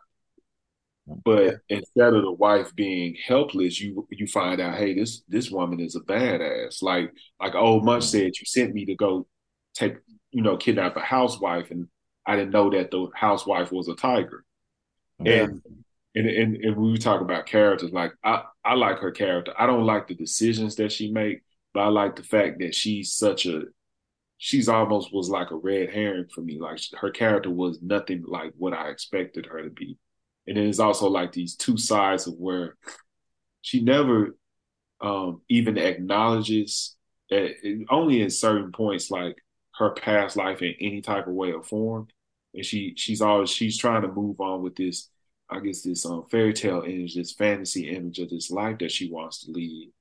But 1.24 1.44
yeah. 1.44 1.78
instead 1.78 2.14
of 2.14 2.22
the 2.22 2.32
wife 2.32 2.74
being 2.74 3.16
helpless, 3.26 3.80
you 3.80 4.06
you 4.10 4.26
find 4.26 4.60
out, 4.60 4.78
hey, 4.78 4.94
this 4.94 5.22
this 5.28 5.50
woman 5.50 5.80
is 5.80 5.96
a 5.96 6.00
badass. 6.00 6.82
Like 6.82 7.12
like 7.40 7.54
old 7.54 7.84
Munch 7.84 8.04
mm-hmm. 8.04 8.10
said, 8.10 8.32
you 8.38 8.46
sent 8.46 8.74
me 8.74 8.86
to 8.86 8.94
go 8.94 9.26
take 9.74 9.96
you 10.30 10.42
know 10.42 10.56
kidnap 10.56 10.96
a 10.96 11.00
housewife, 11.00 11.70
and 11.70 11.88
I 12.26 12.36
didn't 12.36 12.52
know 12.52 12.70
that 12.70 12.90
the 12.90 13.08
housewife 13.14 13.72
was 13.72 13.88
a 13.88 13.94
tiger. 13.94 14.44
Yeah. 15.22 15.44
And, 15.44 15.62
and 16.14 16.26
and 16.26 16.56
and 16.56 16.76
we 16.76 16.96
talk 16.98 17.20
about 17.20 17.46
characters. 17.46 17.92
Like 17.92 18.12
I 18.24 18.42
I 18.64 18.74
like 18.74 18.98
her 18.98 19.10
character. 19.10 19.52
I 19.58 19.66
don't 19.66 19.86
like 19.86 20.08
the 20.08 20.14
decisions 20.14 20.76
that 20.76 20.92
she 20.92 21.12
make, 21.12 21.42
but 21.74 21.80
I 21.80 21.88
like 21.88 22.16
the 22.16 22.22
fact 22.22 22.58
that 22.60 22.74
she's 22.74 23.12
such 23.12 23.46
a 23.46 23.64
she's 24.38 24.68
almost 24.68 25.12
was 25.12 25.28
like 25.28 25.50
a 25.50 25.56
red 25.56 25.90
herring 25.90 26.26
for 26.34 26.40
me. 26.40 26.58
Like 26.58 26.80
her 26.98 27.10
character 27.10 27.50
was 27.50 27.80
nothing 27.82 28.24
like 28.26 28.52
what 28.56 28.72
I 28.72 28.88
expected 28.88 29.46
her 29.46 29.62
to 29.62 29.70
be. 29.70 29.98
And 30.50 30.56
then 30.56 30.66
it's 30.66 30.80
also 30.80 31.08
like 31.08 31.30
these 31.30 31.54
two 31.54 31.76
sides 31.76 32.26
of 32.26 32.34
where 32.34 32.76
she 33.62 33.82
never 33.82 34.36
um, 35.00 35.42
even 35.48 35.78
acknowledges 35.78 36.96
that 37.30 37.52
only 37.88 38.20
in 38.20 38.30
certain 38.30 38.72
points, 38.72 39.12
like 39.12 39.36
her 39.76 39.90
past 39.90 40.36
life 40.36 40.60
in 40.60 40.74
any 40.80 41.02
type 41.02 41.28
of 41.28 41.34
way 41.34 41.52
or 41.52 41.62
form. 41.62 42.08
And 42.52 42.66
she 42.66 42.94
she's 42.96 43.22
always 43.22 43.48
she's 43.48 43.78
trying 43.78 44.02
to 44.02 44.08
move 44.08 44.40
on 44.40 44.60
with 44.60 44.74
this, 44.74 45.08
I 45.48 45.60
guess 45.60 45.82
this 45.82 46.04
um, 46.04 46.24
fairy 46.28 46.52
tale 46.52 46.82
image, 46.82 47.14
this 47.14 47.32
fantasy 47.32 47.88
image 47.88 48.18
of 48.18 48.28
this 48.28 48.50
life 48.50 48.78
that 48.78 48.90
she 48.90 49.08
wants 49.08 49.44
to 49.44 49.52
lead. 49.52 49.92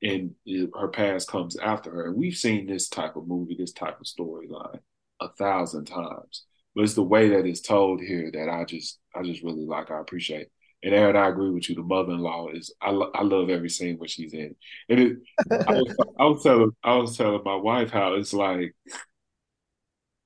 And 0.00 0.36
it, 0.46 0.70
her 0.78 0.86
past 0.86 1.28
comes 1.28 1.56
after 1.56 1.90
her. 1.90 2.06
And 2.06 2.16
we've 2.16 2.36
seen 2.36 2.68
this 2.68 2.88
type 2.88 3.16
of 3.16 3.26
movie, 3.26 3.56
this 3.58 3.72
type 3.72 3.98
of 3.98 4.06
storyline 4.06 4.78
a 5.20 5.28
thousand 5.30 5.86
times 5.86 6.44
but 6.78 6.84
it's 6.84 6.94
the 6.94 7.02
way 7.02 7.30
that 7.30 7.44
it's 7.44 7.60
told 7.60 8.00
here 8.00 8.30
that 8.32 8.48
I 8.48 8.64
just 8.64 9.00
I 9.12 9.22
just 9.24 9.42
really 9.42 9.66
like. 9.66 9.90
I 9.90 9.98
appreciate. 9.98 10.46
And 10.84 10.94
Aaron, 10.94 11.16
I 11.16 11.28
agree 11.28 11.50
with 11.50 11.68
you. 11.68 11.74
The 11.74 11.82
mother-in-law 11.82 12.50
is 12.50 12.72
I, 12.80 12.90
lo- 12.90 13.10
I 13.12 13.24
love 13.24 13.50
every 13.50 13.68
scene 13.68 13.96
where 13.96 14.06
she's 14.06 14.32
in. 14.32 14.54
And 14.88 15.00
it, 15.00 15.16
I, 15.50 15.72
was, 15.72 15.96
I 16.20 16.24
was 16.26 16.42
telling 16.44 16.70
I 16.84 16.94
was 16.94 17.16
telling 17.16 17.42
my 17.44 17.56
wife 17.56 17.90
how 17.90 18.14
it's 18.14 18.32
like 18.32 18.76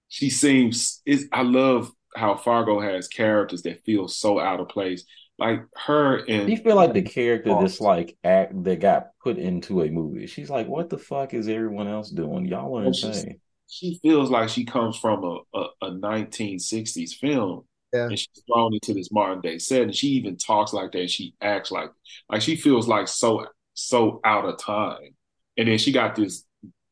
she 0.08 0.28
seems. 0.28 1.00
is 1.06 1.26
I 1.32 1.40
love 1.40 1.90
how 2.14 2.36
Fargo 2.36 2.80
has 2.80 3.08
characters 3.08 3.62
that 3.62 3.82
feel 3.86 4.06
so 4.06 4.38
out 4.38 4.60
of 4.60 4.68
place. 4.68 5.06
Like 5.38 5.62
her 5.86 6.18
and 6.18 6.50
you 6.50 6.58
feel 6.58 6.76
like 6.76 6.92
the 6.92 7.00
character 7.00 7.56
that's 7.58 7.80
like 7.80 8.18
act 8.22 8.62
that 8.64 8.78
got 8.78 9.06
put 9.24 9.38
into 9.38 9.80
a 9.80 9.88
movie. 9.88 10.26
She's 10.26 10.50
like, 10.50 10.68
what 10.68 10.90
the 10.90 10.98
fuck 10.98 11.32
is 11.32 11.48
everyone 11.48 11.88
else 11.88 12.10
doing? 12.10 12.44
Y'all 12.44 12.78
are 12.78 12.84
insane 12.84 13.40
she 13.72 13.98
feels 14.02 14.30
like 14.30 14.48
she 14.50 14.64
comes 14.64 14.96
from 14.98 15.24
a, 15.24 15.38
a, 15.58 15.66
a 15.82 15.90
1960s 15.90 17.14
film 17.14 17.64
yeah. 17.92 18.04
and 18.06 18.18
she's 18.18 18.28
thrown 18.46 18.74
into 18.74 18.92
this 18.94 19.10
modern 19.10 19.40
day 19.40 19.58
set 19.58 19.82
and 19.82 19.94
she 19.94 20.08
even 20.08 20.36
talks 20.36 20.72
like 20.72 20.92
that 20.92 21.10
she 21.10 21.34
acts 21.40 21.70
like 21.70 21.90
like 22.28 22.42
she 22.42 22.56
feels 22.56 22.86
like 22.86 23.08
so 23.08 23.46
so 23.74 24.20
out 24.24 24.44
of 24.44 24.58
time 24.58 25.14
and 25.56 25.68
then 25.68 25.78
she 25.78 25.92
got 25.92 26.14
this 26.14 26.44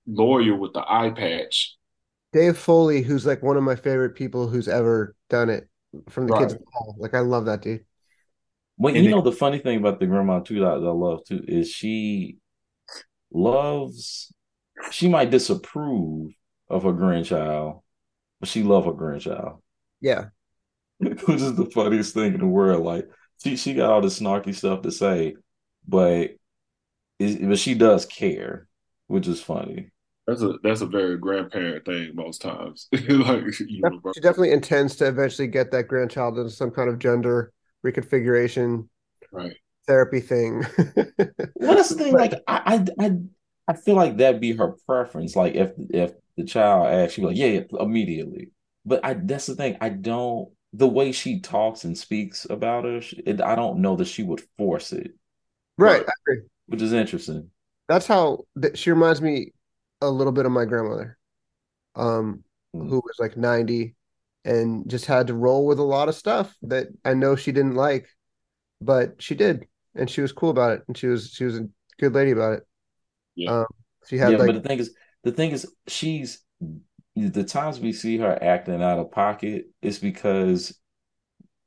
lawyer 0.07 0.57
with 0.57 0.73
the 0.73 0.81
eye 0.87 1.11
patch 1.11 1.77
Dave 2.33 2.57
Foley, 2.57 3.03
who's 3.03 3.27
like 3.27 3.43
one 3.43 3.57
of 3.57 3.65
my 3.65 3.75
favorite 3.75 4.15
people 4.15 4.49
who's 4.49 4.69
ever 4.69 5.17
done 5.29 5.51
it 5.51 5.69
from 6.09 6.29
the 6.29 6.39
kids 6.39 6.55
Right. 6.55 6.63
Hall. 6.73 6.95
Like 6.97 7.15
I 7.15 7.21
love 7.21 7.47
that 7.47 7.61
dude. 7.63 7.85
Well, 8.79 8.95
And 8.95 9.05
you 9.05 9.11
it- 9.11 9.15
know 9.15 9.21
the 9.21 9.33
funny 9.33 9.59
thing 9.59 9.79
about 9.79 9.99
the 10.01 10.07
grandma 10.07 10.41
too 10.41 10.61
that 10.61 10.67
I 10.67 10.77
love 10.77 11.25
too 11.25 11.45
is 11.47 11.71
she 11.71 12.39
loves 13.33 14.33
she 14.91 15.09
might 15.09 15.31
disapprove 15.31 16.33
of 16.71 16.85
her 16.85 16.93
grandchild, 16.93 17.81
but 18.39 18.49
she 18.49 18.63
love 18.63 18.87
her 18.87 18.93
grandchild. 18.93 19.61
Yeah. 20.01 20.27
Which 20.99 21.41
is 21.41 21.57
the 21.57 21.71
funniest 21.75 22.15
thing 22.15 22.35
in 22.35 22.41
the 22.41 22.47
world. 22.47 22.85
Like 22.85 23.09
she 23.43 23.57
she 23.57 23.75
got 23.75 23.91
all 23.91 24.01
this 24.01 24.21
snarky 24.21 24.55
stuff 24.55 24.83
to 24.83 24.93
say, 24.93 25.35
but 25.87 26.31
is 27.19 27.37
but 27.37 27.59
she 27.59 27.75
does 27.75 28.07
care, 28.07 28.69
which 29.07 29.27
is 29.27 29.43
funny. 29.43 29.91
That's 30.27 30.43
a 30.43 30.55
that's 30.63 30.81
a 30.81 30.87
very 30.87 31.19
grandparent 31.19 31.85
thing 31.85 32.13
most 32.15 32.43
times. 32.43 32.89
like 32.93 33.45
Def- 33.45 33.61
universal. 33.61 34.13
She 34.15 34.21
definitely 34.21 34.53
intends 34.53 34.97
to 34.97 35.07
eventually 35.07 35.49
get 35.49 35.71
that 35.73 35.89
grandchild 35.89 36.39
into 36.39 36.51
some 36.51 36.71
kind 36.71 36.89
of 36.89 36.99
gender 36.99 37.53
reconfiguration 37.85 38.89
right. 39.33 39.57
therapy 39.87 40.21
thing. 40.21 40.65
Well, 41.57 41.75
that's 41.77 41.91
the 41.91 41.97
thing. 41.97 42.15
Like 42.15 42.33
I 42.47 42.85
I 42.99 43.07
I, 43.07 43.13
I 43.69 43.73
feel 43.75 43.95
like 43.95 44.17
that'd 44.17 44.41
be 44.41 44.53
her 44.53 44.75
preference. 44.87 45.37
Like 45.37 45.55
if 45.55 45.73
if 45.77 46.13
the 46.41 46.47
child 46.47 46.87
asks, 46.89 47.15
she'd 47.15 47.23
be 47.23 47.29
like, 47.29 47.37
yeah, 47.37 47.47
yeah, 47.47 47.63
immediately. 47.81 48.51
But 48.85 49.05
I 49.05 49.15
that's 49.15 49.47
the 49.47 49.55
thing. 49.57 49.77
I 49.81 49.89
don't 49.91 50.51
the 50.73 50.89
way 50.89 51.13
she 51.13 51.41
talks 51.41 51.85
and 51.85 51.97
speaks 51.99 52.47
about 52.49 52.85
her. 52.85 53.01
she- 53.01 53.19
It, 53.27 53.41
I 53.41 53.55
don't 53.57 53.81
know 53.83 53.97
that 53.97 54.07
she 54.07 54.23
would 54.23 54.43
force 54.59 54.93
it, 54.93 55.13
right. 55.79 56.05
I 56.07 56.13
agree. 56.27 56.43
which 56.67 56.83
is 56.83 56.93
interesting. 56.93 57.51
That's 57.89 58.07
how 58.07 58.45
that 58.57 58.79
she 58.79 58.91
reminds 58.91 59.21
me 59.21 59.53
a 60.01 60.09
little 60.11 60.33
bit 60.33 60.47
of 60.47 60.53
my 60.53 60.65
grandmother, 60.65 61.19
um, 61.97 62.45
Mm. 62.75 62.89
who 62.89 62.97
was 62.97 63.17
like 63.19 63.37
90 63.37 63.97
and 64.45 64.89
just 64.91 65.07
had 65.07 65.29
to 65.29 65.35
roll 65.35 65.67
with 65.67 65.79
a 65.79 65.83
lot 65.85 66.09
of 66.09 66.15
stuff 66.15 66.57
that 66.63 66.89
I 67.05 67.15
know 67.15 67.37
she 67.37 67.53
didn't 67.53 67.75
like, 67.77 68.09
but 68.81 69.23
she 69.23 69.35
did, 69.37 69.67
and 69.95 70.11
she 70.11 70.23
was 70.23 70.33
cool 70.33 70.51
about 70.51 70.73
it, 70.73 70.85
and 70.89 70.97
she 70.99 71.09
was 71.09 71.31
she 71.33 71.45
was 71.45 71.59
a 71.59 71.69
good 72.01 72.15
lady 72.15 72.33
about 72.33 72.55
it. 72.55 72.69
Yeah. 73.35 73.61
Um, 73.61 73.67
she 74.07 74.19
had 74.19 74.33
Yeah, 74.33 74.39
like 74.39 74.47
but 74.49 74.63
the 74.63 74.69
thing 74.69 74.79
is, 74.79 74.95
the 75.25 75.33
thing 75.33 75.51
is, 75.53 75.67
she's 75.87 76.43
the 77.17 77.45
times 77.45 77.81
we 77.81 77.93
see 77.93 78.19
her 78.19 78.39
acting 78.43 78.83
out 78.83 78.99
of 78.99 79.11
pocket 79.11 79.67
is 79.83 79.99
because, 79.99 80.79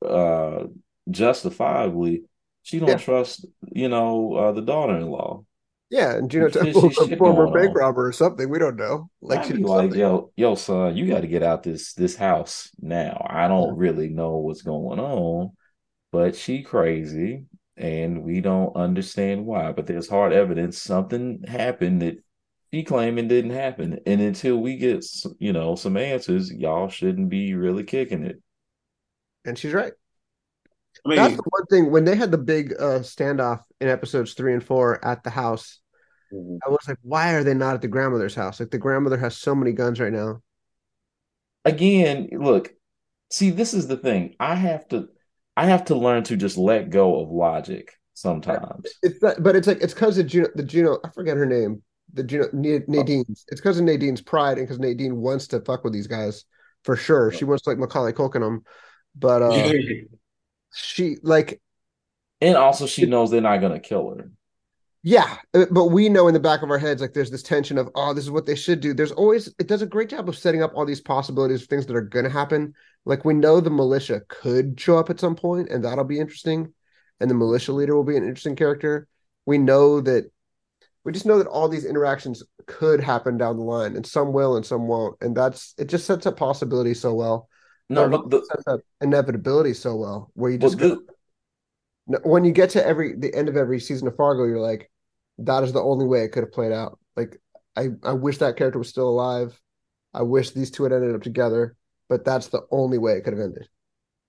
uh, 0.06 0.66
justifiably, 1.10 2.24
she 2.64 2.80
don't 2.80 2.98
Yeah. 2.98 3.00
trust, 3.00 3.46
you 3.72 3.90
know, 3.90 4.34
uh, 4.36 4.52
the 4.54 4.62
daughter-in-law. 4.62 5.44
yeah, 5.90 6.16
and 6.18 6.32
Fishy 6.32 6.50
Temple's 6.50 6.98
a 6.98 7.08
former 7.18 7.48
bank 7.48 7.76
robber 7.76 8.08
or 8.08 8.12
something. 8.12 8.50
We 8.50 8.60
don't 8.60 8.76
know. 8.76 9.10
Like 9.22 9.44
I'd 9.44 9.44
she 9.44 9.64
like, 9.64 9.94
something. 9.94 9.96
yo, 9.96 10.32
yo, 10.36 10.56
son, 10.56 10.96
you 10.96 11.08
got 11.08 11.22
to 11.22 11.28
get 11.28 11.44
out 11.44 11.64
this 11.64 11.94
this 11.94 12.16
house 12.16 12.70
now. 12.80 13.26
I 13.30 13.48
don't 13.48 13.76
really 13.76 14.10
know 14.10 14.38
what's 14.38 14.62
going 14.62 15.00
on, 15.00 15.52
but 16.12 16.36
she 16.36 16.64
crazy, 16.64 17.46
and 17.78 18.24
we 18.24 18.42
don't 18.42 18.76
understand 18.78 19.46
why. 19.46 19.74
But 19.74 19.88
there's 19.88 20.10
hard 20.10 20.34
evidence 20.34 20.80
something 20.82 21.44
happened 21.48 22.04
that 22.04 22.23
she 22.74 22.84
claiming 22.84 23.28
didn't 23.30 23.52
happen, 23.52 24.00
and 24.06 24.20
until 24.22 24.58
we 24.58 24.76
get 24.78 25.06
you 25.40 25.54
know 25.54 25.76
some 25.76 25.96
answers, 25.98 26.52
y'all 26.52 26.90
shouldn't 26.90 27.30
be 27.30 27.54
really 27.54 27.84
kicking 27.84 28.24
it. 28.26 28.42
and 29.46 29.58
she's 29.58 29.74
right. 29.74 29.94
I 31.06 31.10
mean, 31.10 31.20
That's 31.22 31.36
the 31.36 31.44
one 31.50 31.66
thing 31.68 31.92
when 31.92 32.06
they 32.06 32.16
had 32.16 32.32
the 32.32 32.38
big 32.38 32.74
uh 32.74 33.00
standoff 33.00 33.62
in 33.80 33.88
episodes 33.88 34.34
three 34.34 34.54
and 34.54 34.64
four 34.64 35.04
at 35.06 35.24
the 35.24 35.30
house. 35.30 35.80
mhm. 36.32 36.64
I 36.66 36.70
was 36.70 36.86
like, 36.88 37.00
why 37.04 37.34
are 37.34 37.44
they 37.44 37.54
not 37.56 37.76
at 37.76 37.82
the 37.82 37.88
grandmother's 37.90 38.36
house? 38.36 38.60
Like 38.60 38.72
the 38.72 38.78
grandmother 38.80 39.18
has 39.18 39.38
so 39.38 39.56
many 39.56 39.74
guns 39.74 40.00
right 40.00 40.14
now. 40.14 40.42
Again, 41.66 42.30
look, 42.32 42.74
see, 43.30 43.50
this 43.50 43.74
is 43.74 43.88
the 43.88 43.98
thing. 43.98 44.36
I 44.40 44.56
have 44.56 44.88
to, 44.90 45.10
I 45.56 45.68
have 45.68 45.86
to 45.86 45.96
learn 45.96 46.24
to 46.26 46.38
just 46.38 46.58
let 46.58 46.90
go 46.90 47.22
of 47.22 47.30
logic 47.30 47.94
sometimes. 48.14 49.00
It's 49.02 49.22
not, 49.22 49.42
but 49.42 49.56
it's 49.56 49.68
like 49.68 49.82
it's 49.82 49.94
because 49.94 50.18
of 50.18 50.28
Juno, 50.28 50.50
the 50.56 50.64
Juno. 50.64 51.00
I 51.04 51.10
forget 51.10 51.38
her 51.38 51.46
name. 51.46 51.84
The 52.14 52.24
Juno 52.24 52.48
Na- 52.54 52.80
Nadine's. 52.88 53.46
It's 53.50 53.62
because 53.62 53.80
of 53.80 53.86
Nadine's 53.86 54.22
pride 54.22 54.58
and 54.58 54.68
because 54.68 54.80
Nadine 54.80 55.18
wants 55.18 55.48
to 55.48 55.62
fuck 55.62 55.84
with 55.84 55.94
these 55.94 56.08
guys 56.08 56.46
for 56.84 56.96
sure. 56.96 57.32
She 57.32 57.46
wants 57.46 57.64
to 57.64 57.70
like 57.72 57.80
Macaulay 57.80 58.14
Culkin 58.14 58.42
them, 58.42 58.64
but 59.16 59.42
uh, 59.42 59.74
she 60.74 61.18
like 61.24 61.62
And 62.42 62.56
also, 62.58 62.86
she 62.86 63.06
knows 63.08 63.32
they're 63.32 63.42
not 63.42 63.58
gonna 63.62 63.80
kill 63.80 64.10
her. 64.16 64.32
yeah. 65.02 65.38
uh, 65.54 65.66
But 65.72 65.86
we 65.88 66.10
know 66.10 66.28
in 66.28 66.34
the 66.34 66.40
back 66.40 66.62
of 66.62 66.70
our 66.70 66.78
heads 66.78 67.02
like 67.02 67.14
there's 67.14 67.32
this 67.32 67.44
tension 67.44 67.78
of 67.78 67.90
oh, 67.96 68.14
this 68.14 68.24
is 68.24 68.32
what 68.32 68.46
they 68.46 68.56
should 68.56 68.80
do. 68.80 68.94
There's 68.94 69.12
always 69.12 69.54
it 69.60 69.68
does 69.68 69.82
a 69.82 69.86
great 69.88 70.10
job 70.10 70.30
of 70.30 70.38
setting 70.38 70.64
up 70.64 70.72
all 70.76 70.86
these 70.86 71.02
possibilities 71.02 71.64
of 71.64 71.68
things 71.68 71.86
that 71.88 71.96
are 71.96 72.02
going 72.02 72.26
to 72.26 72.32
happen. 72.32 72.74
Like 73.06 73.26
we 73.26 73.34
know 73.34 73.60
the 73.60 73.70
militia 73.70 74.22
could 74.30 74.80
show 74.80 74.98
up 74.98 75.10
at 75.10 75.20
some 75.20 75.36
point, 75.36 75.70
and 75.70 75.84
that'll 75.84 76.06
be 76.06 76.20
interesting. 76.20 76.74
And 77.20 77.30
the 77.30 77.36
militia 77.36 77.74
leader 77.74 77.96
will 77.96 78.04
be 78.04 78.18
an 78.18 78.24
interesting 78.24 78.56
character. 78.56 79.08
We 79.46 79.58
know 79.58 80.02
that 80.02 80.32
we 81.04 81.12
just 81.12 81.26
know 81.26 81.38
that 81.38 81.48
all 81.48 81.68
these 81.68 81.86
interactions 81.86 82.44
could 82.66 83.02
happen 83.02 83.38
down 83.38 83.58
the 83.58 83.64
line, 83.64 83.96
and 83.96 84.06
some 84.06 84.32
will 84.32 84.56
and 84.56 84.66
some 84.66 84.88
won't. 84.88 85.18
And 85.22 85.36
that's 85.36 85.74
it. 85.78 85.90
Just 85.90 86.06
sets 86.06 86.26
up 86.26 86.38
possibility 86.38 86.94
so 86.94 87.14
well. 87.14 87.50
No, 87.90 88.08
But 88.08 88.30
the, 88.30 88.46
sets 88.46 88.68
up 88.68 88.80
inevitability 89.02 89.74
so 89.74 89.96
well, 89.96 90.32
where 90.34 90.52
you 90.52 90.58
well, 90.58 90.70
just 90.70 90.80
go, 90.80 91.02
the, 92.08 92.20
when 92.24 92.46
you 92.46 92.52
get 92.52 92.72
to 92.72 92.86
every 92.86 93.16
the 93.16 93.34
end 93.36 93.50
of 93.50 93.58
every 93.58 93.80
season 93.80 94.08
of 94.08 94.16
Fargo, 94.16 94.46
you're 94.46 94.60
like, 94.60 94.90
that 95.40 95.64
is 95.64 95.74
the 95.74 95.82
only 95.82 96.06
way 96.06 96.24
it 96.24 96.30
could 96.32 96.44
have 96.44 96.54
played 96.54 96.72
out. 96.72 96.98
Like, 97.16 97.40
I 97.76 97.90
I 98.04 98.14
wish 98.14 98.38
that 98.38 98.56
character 98.56 98.80
was 98.80 98.90
still 98.90 99.10
alive. 99.10 99.60
I 100.14 100.22
wish 100.22 100.52
these 100.52 100.72
two 100.72 100.84
had 100.84 100.94
ended 100.94 101.16
up 101.16 101.24
together, 101.24 101.76
but 102.08 102.24
that's 102.24 102.48
the 102.48 102.62
only 102.72 102.98
way 102.98 103.14
it 103.14 103.24
could 103.24 103.34
have 103.34 103.42
ended. 103.42 103.68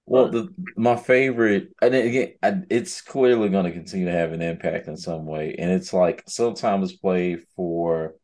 Well, 0.06 0.30
the 0.30 0.54
my 0.76 0.96
favorite, 0.96 1.70
and 1.80 1.94
again, 1.94 2.34
I, 2.42 2.62
it's 2.70 3.00
clearly 3.00 3.48
going 3.48 3.64
to 3.64 3.72
continue 3.72 4.06
to 4.06 4.12
have 4.12 4.32
an 4.32 4.42
impact 4.42 4.86
in 4.88 4.96
some 4.96 5.24
way, 5.26 5.54
and 5.58 5.70
it's 5.70 5.92
like 5.94 6.22
sometimes 6.28 6.90
it's 6.90 7.00
played 7.00 7.40
for, 7.56 8.14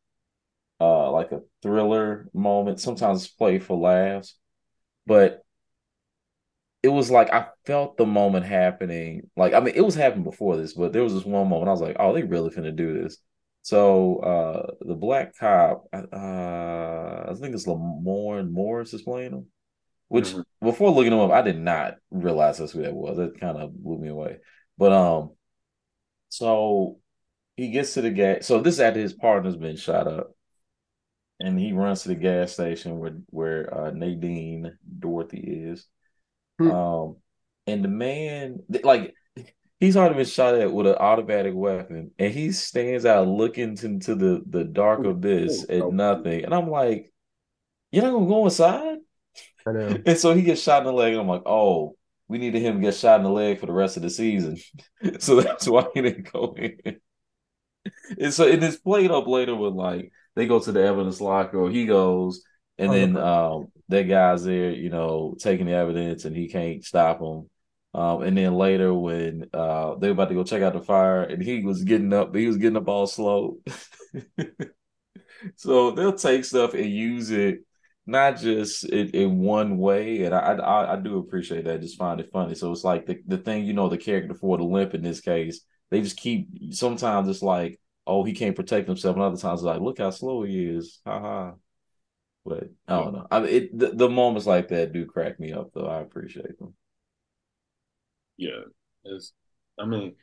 uh, 0.80 1.10
like 1.12 1.32
a 1.32 1.42
thriller 1.62 2.28
moment. 2.34 2.80
Sometimes 2.80 3.24
it's 3.24 3.34
played 3.34 3.64
for 3.64 3.78
laughs, 3.78 4.36
but 5.06 5.44
it 6.82 6.88
was 6.88 7.10
like 7.10 7.32
I 7.32 7.48
felt 7.66 7.96
the 7.96 8.06
moment 8.06 8.46
happening. 8.46 9.30
Like 9.36 9.52
I 9.54 9.60
mean, 9.60 9.74
it 9.74 9.82
was 9.82 9.94
happening 9.94 10.24
before 10.24 10.56
this, 10.56 10.72
but 10.74 10.92
there 10.92 11.02
was 11.02 11.14
this 11.14 11.24
one 11.24 11.48
moment 11.48 11.68
I 11.68 11.72
was 11.72 11.80
like, 11.82 11.96
"Oh, 11.98 12.14
they 12.14 12.22
really 12.22 12.50
finna 12.50 12.74
do 12.74 13.02
this." 13.02 13.18
So 13.62 14.16
uh 14.20 14.72
the 14.80 14.94
black 14.94 15.36
cop, 15.36 15.84
uh 15.92 17.26
I 17.30 17.34
think 17.38 17.54
it's 17.54 17.66
Lamorne 17.66 18.50
Morris 18.50 18.94
is 18.94 19.02
playing 19.02 19.32
him. 19.32 19.46
Which 20.10 20.32
Mhm. 20.34 20.44
before 20.60 20.90
looking 20.90 21.12
him 21.12 21.20
up, 21.20 21.30
I 21.30 21.42
did 21.42 21.56
not 21.56 21.94
realize 22.10 22.58
that's 22.58 22.72
who 22.72 22.82
that 22.82 22.92
was. 22.92 23.16
It 23.20 23.38
kind 23.38 23.56
of 23.56 23.72
blew 23.72 23.96
me 23.96 24.08
away. 24.08 24.38
But 24.76 24.92
um, 24.92 25.30
so 26.28 26.98
he 27.56 27.70
gets 27.70 27.94
to 27.94 28.02
the 28.02 28.10
gas. 28.10 28.44
So 28.44 28.60
this 28.60 28.74
is 28.74 28.80
after 28.80 28.98
his 28.98 29.12
partner's 29.12 29.56
been 29.56 29.76
shot 29.76 30.08
up, 30.08 30.34
and 31.38 31.60
he 31.60 31.72
runs 31.72 32.02
to 32.02 32.08
the 32.08 32.16
gas 32.16 32.52
station 32.52 32.98
where 32.98 33.18
where 33.30 33.72
uh, 33.72 33.90
Nadine 33.92 34.76
Dorothy 34.98 35.38
is. 35.70 35.86
Hmm. 36.58 36.70
Um, 36.72 37.16
and 37.68 37.84
the 37.84 37.88
man, 37.88 38.64
like, 38.82 39.14
he's 39.78 39.96
already 39.96 40.16
been 40.16 40.26
shot 40.26 40.56
at 40.56 40.72
with 40.72 40.88
an 40.88 40.96
automatic 40.96 41.54
weapon, 41.54 42.10
and 42.18 42.34
he 42.34 42.50
stands 42.50 43.06
out 43.06 43.28
looking 43.28 43.78
into 43.80 44.16
the 44.16 44.42
the 44.44 44.64
dark 44.64 45.04
abyss 45.04 45.66
at 45.68 45.92
nothing. 45.92 46.44
And 46.44 46.52
I'm 46.52 46.68
like, 46.68 47.12
you're 47.92 48.02
not 48.02 48.10
gonna 48.10 48.26
go 48.26 48.44
inside? 48.46 48.98
I 49.66 49.72
know. 49.72 50.02
And 50.06 50.18
so 50.18 50.34
he 50.34 50.42
gets 50.42 50.62
shot 50.62 50.80
in 50.80 50.86
the 50.86 50.92
leg, 50.92 51.12
and 51.12 51.20
I'm 51.20 51.28
like, 51.28 51.42
oh, 51.46 51.96
we 52.28 52.38
needed 52.38 52.62
him 52.62 52.76
to 52.76 52.80
get 52.80 52.94
shot 52.94 53.18
in 53.20 53.24
the 53.24 53.30
leg 53.30 53.58
for 53.58 53.66
the 53.66 53.72
rest 53.72 53.96
of 53.96 54.02
the 54.02 54.10
season. 54.10 54.56
so 55.18 55.40
that's 55.40 55.68
why 55.68 55.86
he 55.94 56.02
didn't 56.02 56.32
go 56.32 56.54
in. 56.56 57.00
And 58.18 58.32
so 58.32 58.48
and 58.50 58.62
it's 58.62 58.76
played 58.76 59.10
up 59.10 59.26
later 59.26 59.54
with 59.54 59.74
like 59.74 60.12
they 60.34 60.46
go 60.46 60.60
to 60.60 60.72
the 60.72 60.82
evidence 60.82 61.20
locker, 61.20 61.58
or 61.58 61.70
he 61.70 61.86
goes, 61.86 62.42
and 62.78 62.92
Oh, 62.92 62.92
then 62.92 63.16
um 63.16 63.68
that 63.88 64.02
guy's 64.04 64.44
there, 64.44 64.70
you 64.70 64.90
know, 64.90 65.34
taking 65.38 65.66
the 65.66 65.72
evidence, 65.72 66.24
and 66.24 66.36
he 66.36 66.48
can't 66.48 66.84
stop 66.84 67.20
him. 67.20 67.48
Um, 67.92 68.22
and 68.22 68.36
then 68.38 68.54
later 68.54 68.94
when 68.94 69.46
uh 69.52 69.96
they 69.96 70.08
were 70.08 70.12
about 70.12 70.28
to 70.28 70.34
go 70.34 70.44
check 70.44 70.62
out 70.62 70.74
the 70.74 70.82
fire, 70.82 71.22
and 71.22 71.42
he 71.42 71.62
was 71.64 71.82
getting 71.84 72.12
up, 72.12 72.34
he 72.34 72.46
was 72.46 72.56
getting 72.58 72.76
up 72.76 72.88
all 72.88 73.06
slow. 73.06 73.58
so 75.56 75.90
they'll 75.92 76.12
take 76.12 76.44
stuff 76.44 76.74
and 76.74 76.86
use 76.90 77.30
it 77.30 77.60
not 78.06 78.38
just 78.38 78.84
in, 78.84 79.08
in 79.10 79.38
one 79.38 79.78
way, 79.78 80.24
and 80.24 80.34
I, 80.34 80.54
I 80.54 80.92
I 80.94 80.96
do 80.96 81.18
appreciate 81.18 81.64
that. 81.64 81.80
Just 81.80 81.98
find 81.98 82.20
it 82.20 82.30
funny. 82.32 82.54
So 82.54 82.72
it's 82.72 82.84
like 82.84 83.06
the 83.06 83.20
the 83.26 83.38
thing 83.38 83.64
you 83.64 83.72
know 83.72 83.88
the 83.88 83.98
character 83.98 84.34
for 84.34 84.56
the 84.58 84.64
limp 84.64 84.94
in 84.94 85.02
this 85.02 85.20
case, 85.20 85.62
they 85.90 86.00
just 86.00 86.16
keep. 86.16 86.74
Sometimes 86.74 87.28
it's 87.28 87.42
like, 87.42 87.80
oh, 88.06 88.24
he 88.24 88.32
can't 88.32 88.56
protect 88.56 88.88
himself, 88.88 89.16
and 89.16 89.24
other 89.24 89.36
times 89.36 89.60
it's 89.60 89.66
like, 89.66 89.80
look 89.80 89.98
how 89.98 90.10
slow 90.10 90.42
he 90.42 90.64
is, 90.64 91.00
ha 91.06 91.20
ha. 91.20 91.54
But 92.44 92.70
I 92.88 92.98
don't 93.00 93.12
know. 93.14 93.26
I 93.30 93.40
mean, 93.40 93.50
it 93.54 93.78
the, 93.78 93.90
the 93.90 94.08
moments 94.08 94.46
like 94.46 94.68
that 94.68 94.92
do 94.92 95.06
crack 95.06 95.38
me 95.40 95.52
up, 95.52 95.72
though. 95.74 95.86
I 95.86 96.00
appreciate 96.00 96.58
them. 96.58 96.74
Yeah, 98.36 98.62
it's. 99.04 99.32
I 99.78 99.84
mean, 99.86 100.14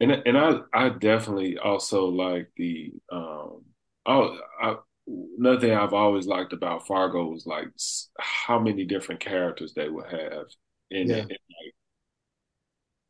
and 0.00 0.12
and 0.12 0.36
I 0.38 0.60
I 0.72 0.88
definitely 0.90 1.58
also 1.58 2.06
like 2.06 2.50
the 2.56 2.92
um. 3.10 3.62
Oh, 4.06 4.38
I 4.60 4.76
another 5.06 5.60
thing 5.60 5.72
I've 5.72 5.92
always 5.92 6.26
liked 6.26 6.52
about 6.52 6.86
Fargo 6.86 7.26
was 7.26 7.46
like 7.46 7.68
how 8.18 8.58
many 8.58 8.84
different 8.84 9.20
characters 9.20 9.74
they 9.74 9.88
would 9.88 10.06
have 10.06 10.46
in 10.90 11.08
yeah. 11.08 11.16
it. 11.16 11.20
And 11.20 11.30
like, 11.30 11.74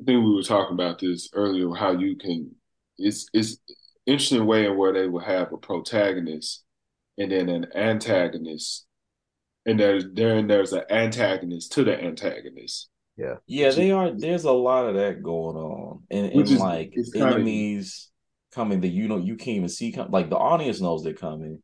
I 0.01 0.05
think 0.05 0.25
we 0.25 0.35
were 0.35 0.43
talking 0.43 0.75
about 0.75 0.99
this 0.99 1.29
earlier, 1.33 1.73
how 1.75 1.93
you 1.93 2.17
can 2.17 2.55
it's 2.99 3.27
it's 3.33 3.59
interesting 4.07 4.47
way 4.47 4.67
in 4.67 4.77
where 4.77 4.93
they 4.93 5.09
will 5.09 5.21
have 5.21 5.53
a 5.53 5.57
protagonist 5.57 6.65
and 7.19 7.31
then 7.31 7.49
an 7.49 7.67
antagonist, 7.75 8.87
and 9.67 9.79
there's 9.79 10.05
then 10.13 10.47
there's 10.47 10.73
an 10.73 10.85
antagonist 10.91 11.73
to 11.73 11.85
the 11.85 12.03
antagonist. 12.03 12.89
Yeah, 13.17 13.37
yeah, 13.47 13.71
they 13.71 13.93
are. 13.93 14.11
There's 14.11 14.45
a 14.45 14.53
lot 14.53 14.87
of 14.87 14.97
that 14.97 15.23
going 15.23 15.57
on, 15.57 16.03
and, 16.11 16.33
and 16.33 16.43
is, 16.43 16.59
like 16.59 16.95
enemies 17.15 18.11
coming 18.53 18.81
that 18.81 18.89
you 18.89 19.09
know 19.09 19.19
you 19.19 19.37
can't 19.37 19.57
even 19.57 19.69
see. 19.69 19.93
Come, 19.93 20.11
like 20.11 20.31
the 20.31 20.37
audience 20.37 20.81
knows 20.81 21.05
they're 21.05 21.15
coming, 21.15 21.63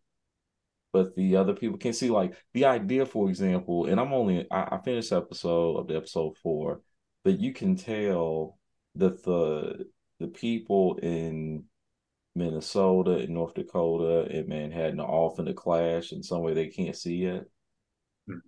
but 0.93 1.15
the 1.17 1.37
other 1.37 1.55
people 1.55 1.79
can 1.79 1.93
see. 1.93 2.11
Like 2.11 2.35
the 2.53 2.65
idea, 2.67 3.07
for 3.07 3.29
example, 3.29 3.87
and 3.87 4.01
I'm 4.01 4.13
only 4.13 4.47
I, 4.51 4.77
I 4.77 4.79
finished 4.85 5.13
episode 5.13 5.77
of 5.77 5.89
the 5.89 5.97
episode 5.97 6.37
four, 6.39 6.83
but 7.25 7.39
you 7.41 7.53
can 7.53 7.77
tell 7.77 8.59
that 8.97 9.23
the 9.23 9.87
the 10.19 10.29
people 10.29 10.97
in 11.03 11.65
Minnesota 12.35 13.17
and 13.19 13.31
North 13.31 13.55
Dakota 13.55 14.29
and 14.31 14.49
Manhattan 14.49 15.01
are 15.01 15.09
off 15.09 15.39
in 15.39 15.47
the 15.47 15.55
clash 15.55 16.13
in 16.13 16.23
some 16.23 16.43
way 16.43 16.55
they 16.55 16.69
can't 16.69 16.97
see 16.97 17.17
yet. 17.17 17.45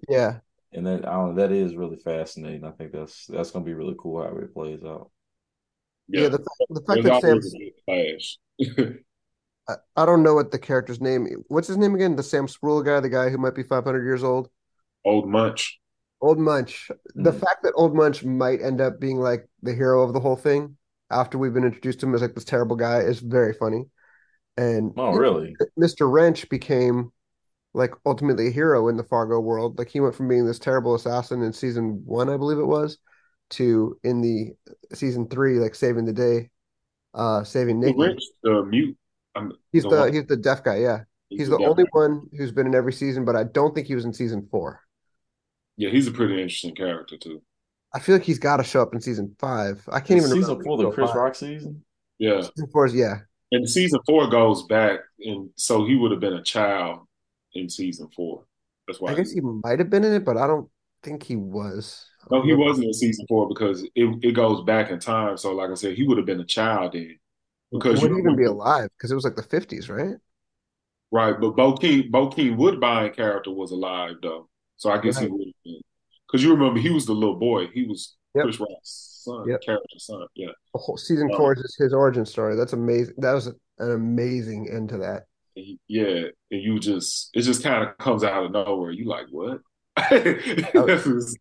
Yeah. 0.09 0.39
And 0.73 0.87
that 0.87 1.07
I 1.07 1.13
don't, 1.13 1.37
that 1.37 1.53
is 1.53 1.77
really 1.77 1.99
fascinating. 1.99 2.65
I 2.65 2.71
think 2.71 2.93
that's 2.93 3.27
that's 3.27 3.51
gonna 3.51 3.65
be 3.65 3.75
really 3.75 3.95
cool 3.99 4.23
how 4.23 4.37
it 4.37 4.55
plays 4.55 4.83
out. 4.85 5.11
Yeah, 6.09 6.23
yeah 6.23 6.29
the, 6.29 6.45
the 6.71 6.83
fact 6.87 7.03
that 7.03 7.21
Sam's 7.21 7.55
clash. 7.87 8.39
I, 9.69 9.75
I 9.97 10.07
don't 10.07 10.23
know 10.23 10.35
what 10.35 10.51
the 10.51 10.59
character's 10.59 11.01
name. 11.01 11.27
What's 11.49 11.69
his 11.69 11.77
name 11.77 11.95
again? 11.95 12.17
The 12.17 12.23
Sam 12.23 12.47
Spruell 12.47 12.85
guy, 12.85 13.01
the 13.01 13.09
guy 13.09 13.31
who 13.31 13.39
might 13.39 13.55
be 13.55 13.63
500 13.63 14.05
years 14.05 14.25
old. 14.25 14.49
Old 15.05 15.29
Munch. 15.29 15.79
Old 16.21 16.39
Munch. 16.39 16.91
Mm. 17.17 17.25
The 17.25 17.33
fact 17.33 17.63
that 17.63 17.73
Old 17.75 17.95
Munch 17.95 18.25
might 18.25 18.63
end 18.63 18.81
up 18.81 19.01
being 19.01 19.19
like 19.19 19.49
the 19.63 19.75
hero 19.75 20.03
of 20.03 20.13
the 20.13 20.21
whole 20.21 20.37
thing 20.37 20.77
after 21.11 21.39
we've 21.39 21.55
been 21.55 21.65
introduced 21.65 22.01
to 22.01 22.07
him 22.07 22.15
as 22.15 22.23
like 22.23 22.35
this 22.35 22.45
terrible 22.45 22.77
guy 22.77 23.01
is 23.01 23.21
very 23.21 23.53
funny. 23.53 23.85
And 24.57 24.93
oh, 24.97 25.13
really? 25.13 25.55
Mr. 25.79 26.11
Wrench 26.11 26.49
became 26.49 27.13
like 27.75 27.93
ultimately 28.05 28.49
a 28.49 28.53
hero 28.53 28.89
in 28.89 28.97
the 28.97 29.05
Fargo 29.05 29.41
world. 29.41 29.79
Like 29.79 29.89
he 29.89 30.01
went 30.01 30.15
from 30.15 30.29
being 30.29 30.47
this 30.47 30.59
terrible 30.59 30.95
assassin 30.95 31.43
in 31.43 31.53
season 31.53 32.03
one, 32.05 32.29
I 32.29 32.37
believe 32.37 32.59
it 32.59 32.67
was, 32.67 32.99
to 33.51 33.99
in 34.05 34.21
the 34.21 34.53
season 34.95 35.29
three, 35.29 35.59
like 35.59 35.75
saving 35.75 36.05
the 36.05 36.13
day, 36.13 36.51
uh, 37.15 37.45
saving 37.45 37.81
Nick. 37.81 37.97
Wrench, 37.97 38.23
the 38.43 38.63
mute. 38.65 38.97
I'm, 39.35 39.53
he's 39.73 39.85
the, 39.85 39.91
the 39.91 40.13
he's 40.13 40.27
the 40.27 40.37
deaf 40.37 40.63
guy. 40.63 40.79
Yeah, 40.79 41.01
he's, 41.29 41.41
he's 41.41 41.49
the, 41.49 41.59
the 41.59 41.65
only 41.65 41.85
guy. 41.85 41.91
one 41.93 42.29
who's 42.37 42.53
been 42.53 42.67
in 42.67 42.75
every 42.75 42.93
season, 42.93 43.25
but 43.25 43.37
I 43.37 43.45
don't 43.45 43.75
think 43.75 43.87
he 43.87 43.95
was 43.95 44.05
in 44.05 44.13
season 44.13 44.49
four. 44.51 44.81
Yeah, 45.77 45.91
he's 45.91 46.07
a 46.07 46.13
pretty 46.13 46.35
interesting 46.35 46.75
character 46.75 47.17
too. 47.17 47.43
I 47.95 47.99
feel 47.99 48.15
like 48.15 48.25
he's 48.25 48.39
got 48.39 48.57
to 48.59 48.65
show 48.65 48.83
up 48.83 48.95
in 48.95 49.01
season 49.01 49.35
five. 49.39 49.83
I 49.91 50.01
can't 50.01 50.19
even 50.19 50.31
remember. 50.31 50.43
season 50.43 50.63
four, 50.63 50.77
the 50.79 50.91
Chris 50.91 51.11
five. 51.11 51.17
Rock 51.17 51.35
season. 51.35 51.85
Yeah, 52.19 52.41
season 52.41 52.71
four 52.73 52.87
is 52.87 52.95
yeah. 52.95 53.17
And 53.51 53.69
season 53.69 54.01
four 54.07 54.29
goes 54.29 54.63
back, 54.65 55.01
and 55.21 55.51
so 55.57 55.85
he 55.85 55.97
would 55.97 56.11
have 56.11 56.21
been 56.21 56.35
a 56.35 56.43
child 56.43 57.01
in 57.55 57.69
season 57.69 58.09
four. 58.15 58.45
That's 58.87 59.01
why 59.01 59.13
I 59.13 59.15
guess 59.15 59.31
he 59.31 59.41
might 59.41 59.79
have 59.79 59.91
been 59.91 60.05
in 60.05 60.15
it, 60.15 60.25
but 60.25 60.37
I 60.37 60.47
don't 60.47 60.69
think 61.03 61.23
he 61.23 61.37
was. 61.37 62.07
No, 62.31 62.43
he 62.43 62.55
wasn't 62.55 62.87
in 62.87 62.95
season 62.95 63.27
four 63.29 63.49
because 63.49 63.83
it, 63.83 63.91
it 63.95 64.33
goes 64.33 64.65
back 64.65 64.91
in 64.91 65.01
time. 65.01 65.37
So, 65.37 65.53
like 65.53 65.71
I 65.71 65.75
said, 65.75 65.95
he 65.95 66.07
would 66.07 66.17
have 66.17 66.27
been 66.27 66.41
a 66.41 66.45
child 66.45 66.93
then. 66.93 67.19
Because 67.73 68.01
he 68.01 68.07
wouldn't 68.07 68.21
even 68.21 68.37
be 68.37 68.45
alive 68.45 68.89
because 68.97 69.11
it 69.11 69.15
was 69.15 69.25
like 69.25 69.37
the 69.37 69.43
fifties, 69.43 69.89
right? 69.89 70.17
Right, 71.11 71.35
but 71.39 71.57
Bokeem 71.57 72.11
Bokeem 72.11 72.57
Woodbine 72.57 73.13
character 73.13 73.51
was 73.51 73.71
alive 73.71 74.17
though, 74.23 74.49
so 74.77 74.91
I 74.91 74.99
guess 74.99 75.17
right. 75.17 75.25
he 75.25 75.31
would 75.31 75.47
have 75.47 75.55
been 75.65 75.81
because 76.27 76.43
you 76.43 76.53
remember 76.53 76.81
he 76.81 76.91
was 76.91 77.07
the 77.07 77.13
little 77.13 77.39
boy. 77.39 77.69
He 77.69 77.85
was 77.85 78.17
yep. 78.35 78.45
Chris 78.45 78.59
Rock's 78.59 79.23
son, 79.25 79.45
yep. 79.47 79.61
character 79.63 79.99
son. 79.99 80.27
Yeah. 80.35 80.49
season 80.97 81.31
um, 81.31 81.37
four 81.37 81.53
is 81.53 81.77
his 81.79 81.93
origin 81.93 82.25
story. 82.25 82.57
That's 82.57 82.73
amazing. 82.73 83.15
That 83.19 83.35
was 83.35 83.47
an 83.47 83.57
amazing 83.79 84.71
end 84.73 84.89
to 84.91 84.99
that. 84.99 85.25
Yeah, 85.55 86.29
and 86.51 86.63
you 86.63 86.79
just 86.79 87.31
it 87.35 87.43
just 87.43 87.63
kind 87.63 87.87
of 87.87 87.99
comes 87.99 88.25
out 88.25 88.45
of 88.45 88.53
nowhere. 88.53 88.91
You 88.91 89.07
like 89.07 89.27
what? 89.31 89.61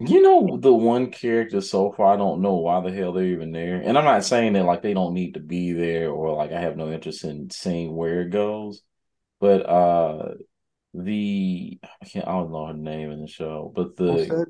you 0.00 0.22
know 0.22 0.56
the 0.56 0.72
one 0.72 1.10
character 1.10 1.60
so 1.60 1.92
far, 1.92 2.14
I 2.14 2.16
don't 2.16 2.40
know 2.40 2.54
why 2.54 2.80
the 2.80 2.92
hell 2.92 3.12
they're 3.12 3.24
even 3.24 3.52
there. 3.52 3.76
And 3.76 3.98
I'm 3.98 4.04
not 4.04 4.24
saying 4.24 4.54
that 4.54 4.64
like 4.64 4.82
they 4.82 4.94
don't 4.94 5.14
need 5.14 5.34
to 5.34 5.40
be 5.40 5.72
there 5.72 6.10
or 6.10 6.34
like 6.34 6.52
I 6.52 6.60
have 6.60 6.76
no 6.76 6.90
interest 6.90 7.24
in 7.24 7.50
seeing 7.50 7.94
where 7.94 8.22
it 8.22 8.30
goes. 8.30 8.82
But 9.40 9.68
uh 9.68 10.34
the 10.94 11.78
I 12.02 12.04
can't 12.06 12.26
I 12.26 12.32
don't 12.32 12.50
know 12.50 12.66
her 12.66 12.72
name 12.72 13.10
in 13.10 13.20
the 13.20 13.28
show, 13.28 13.72
but 13.74 13.96
the 13.96 14.46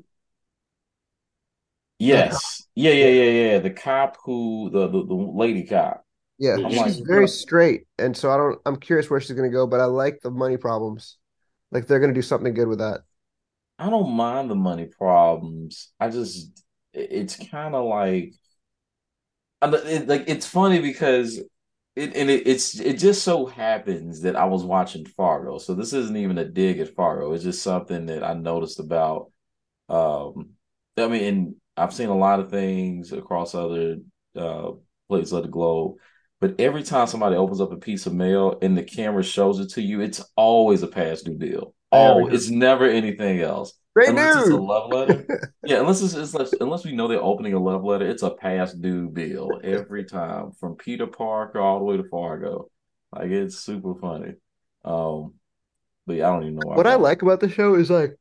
yes, 1.99 2.67
yeah, 2.73 2.91
yeah, 2.91 3.07
yeah, 3.07 3.51
yeah, 3.51 3.59
the 3.59 3.71
cop 3.71 4.17
who 4.23 4.69
the 4.71 4.87
the, 4.87 5.05
the 5.05 5.13
lady 5.13 5.65
cop. 5.65 6.05
Yeah, 6.39 6.55
I'm 6.55 6.71
she's 6.71 6.79
like, 6.79 7.07
very 7.07 7.27
straight, 7.27 7.87
and 7.99 8.17
so 8.17 8.31
I 8.31 8.37
don't. 8.37 8.59
I'm 8.65 8.77
curious 8.77 9.09
where 9.09 9.19
she's 9.19 9.35
going 9.35 9.49
to 9.49 9.55
go, 9.55 9.67
but 9.67 9.79
I 9.79 9.85
like 9.85 10.21
the 10.21 10.31
money 10.31 10.57
problems. 10.57 11.17
Like 11.71 11.85
they're 11.85 11.99
going 11.99 12.13
to 12.13 12.17
do 12.17 12.23
something 12.23 12.53
good 12.53 12.67
with 12.67 12.79
that. 12.79 13.01
I 13.81 13.89
don't 13.89 14.11
mind 14.11 14.49
the 14.49 14.55
money 14.55 14.85
problems. 14.85 15.91
I 15.99 16.09
just 16.09 16.63
it's 16.93 17.35
kind 17.35 17.75
of 17.75 17.85
like, 17.85 18.33
it, 19.61 20.07
like 20.07 20.25
it's 20.27 20.45
funny 20.47 20.79
because 20.79 21.37
it, 21.95 22.15
and 22.15 22.29
it, 22.29 22.47
it's 22.47 22.79
it 22.79 22.97
just 22.97 23.23
so 23.23 23.45
happens 23.45 24.21
that 24.21 24.35
I 24.35 24.45
was 24.45 24.63
watching 24.63 25.05
Fargo, 25.05 25.57
so 25.57 25.73
this 25.73 25.93
isn't 25.93 26.17
even 26.17 26.37
a 26.37 26.45
dig 26.45 26.79
at 26.79 26.95
Fargo. 26.95 27.33
It's 27.33 27.43
just 27.43 27.63
something 27.63 28.07
that 28.07 28.23
I 28.23 28.33
noticed 28.33 28.79
about. 28.79 29.31
Um, 29.89 30.51
I 30.97 31.07
mean, 31.07 31.23
and 31.23 31.55
I've 31.77 31.93
seen 31.93 32.09
a 32.09 32.17
lot 32.17 32.39
of 32.39 32.51
things 32.51 33.13
across 33.13 33.55
other 33.55 33.97
uh, 34.37 34.71
places 35.09 35.33
of 35.33 35.43
the 35.43 35.49
globe, 35.49 35.97
but 36.41 36.59
every 36.59 36.83
time 36.83 37.07
somebody 37.07 37.35
opens 37.35 37.61
up 37.61 37.71
a 37.73 37.77
piece 37.77 38.05
of 38.07 38.13
mail 38.13 38.59
and 38.61 38.77
the 38.77 38.83
camera 38.83 39.23
shows 39.23 39.59
it 39.59 39.71
to 39.71 39.81
you, 39.81 40.01
it's 40.01 40.23
always 40.35 40.83
a 40.83 40.87
past 40.87 41.25
due 41.25 41.37
deal. 41.37 41.75
Oh, 41.91 42.27
it's 42.27 42.49
never 42.49 42.85
anything 42.85 43.41
else. 43.41 43.73
Great 43.93 44.09
unless 44.09 44.35
news. 44.35 44.47
it's 44.47 44.55
a 44.55 44.61
love 44.61 44.91
letter. 44.91 45.53
yeah, 45.65 45.81
unless 45.81 46.01
it's, 46.01 46.13
it's, 46.33 46.53
unless 46.61 46.85
we 46.85 46.93
know 46.93 47.09
they're 47.09 47.21
opening 47.21 47.53
a 47.53 47.59
love 47.59 47.83
letter, 47.83 48.07
it's 48.07 48.23
a 48.23 48.29
past 48.31 48.81
due 48.81 49.09
bill 49.09 49.59
every 49.63 50.05
time 50.05 50.53
from 50.53 50.75
Peter 50.75 51.07
Parker 51.07 51.59
all 51.59 51.79
the 51.79 51.85
way 51.85 51.97
to 51.97 52.07
Fargo. 52.09 52.69
Like 53.13 53.31
it's 53.31 53.59
super 53.59 53.95
funny. 53.95 54.35
Um, 54.85 55.33
but 56.07 56.15
yeah, 56.15 56.29
I 56.29 56.33
don't 56.33 56.43
even 56.43 56.55
know 56.55 56.69
what 56.69 56.87
I 56.87 56.95
like 56.95 57.21
about 57.21 57.41
the 57.41 57.49
show 57.49 57.75
is 57.75 57.89
like 57.91 58.17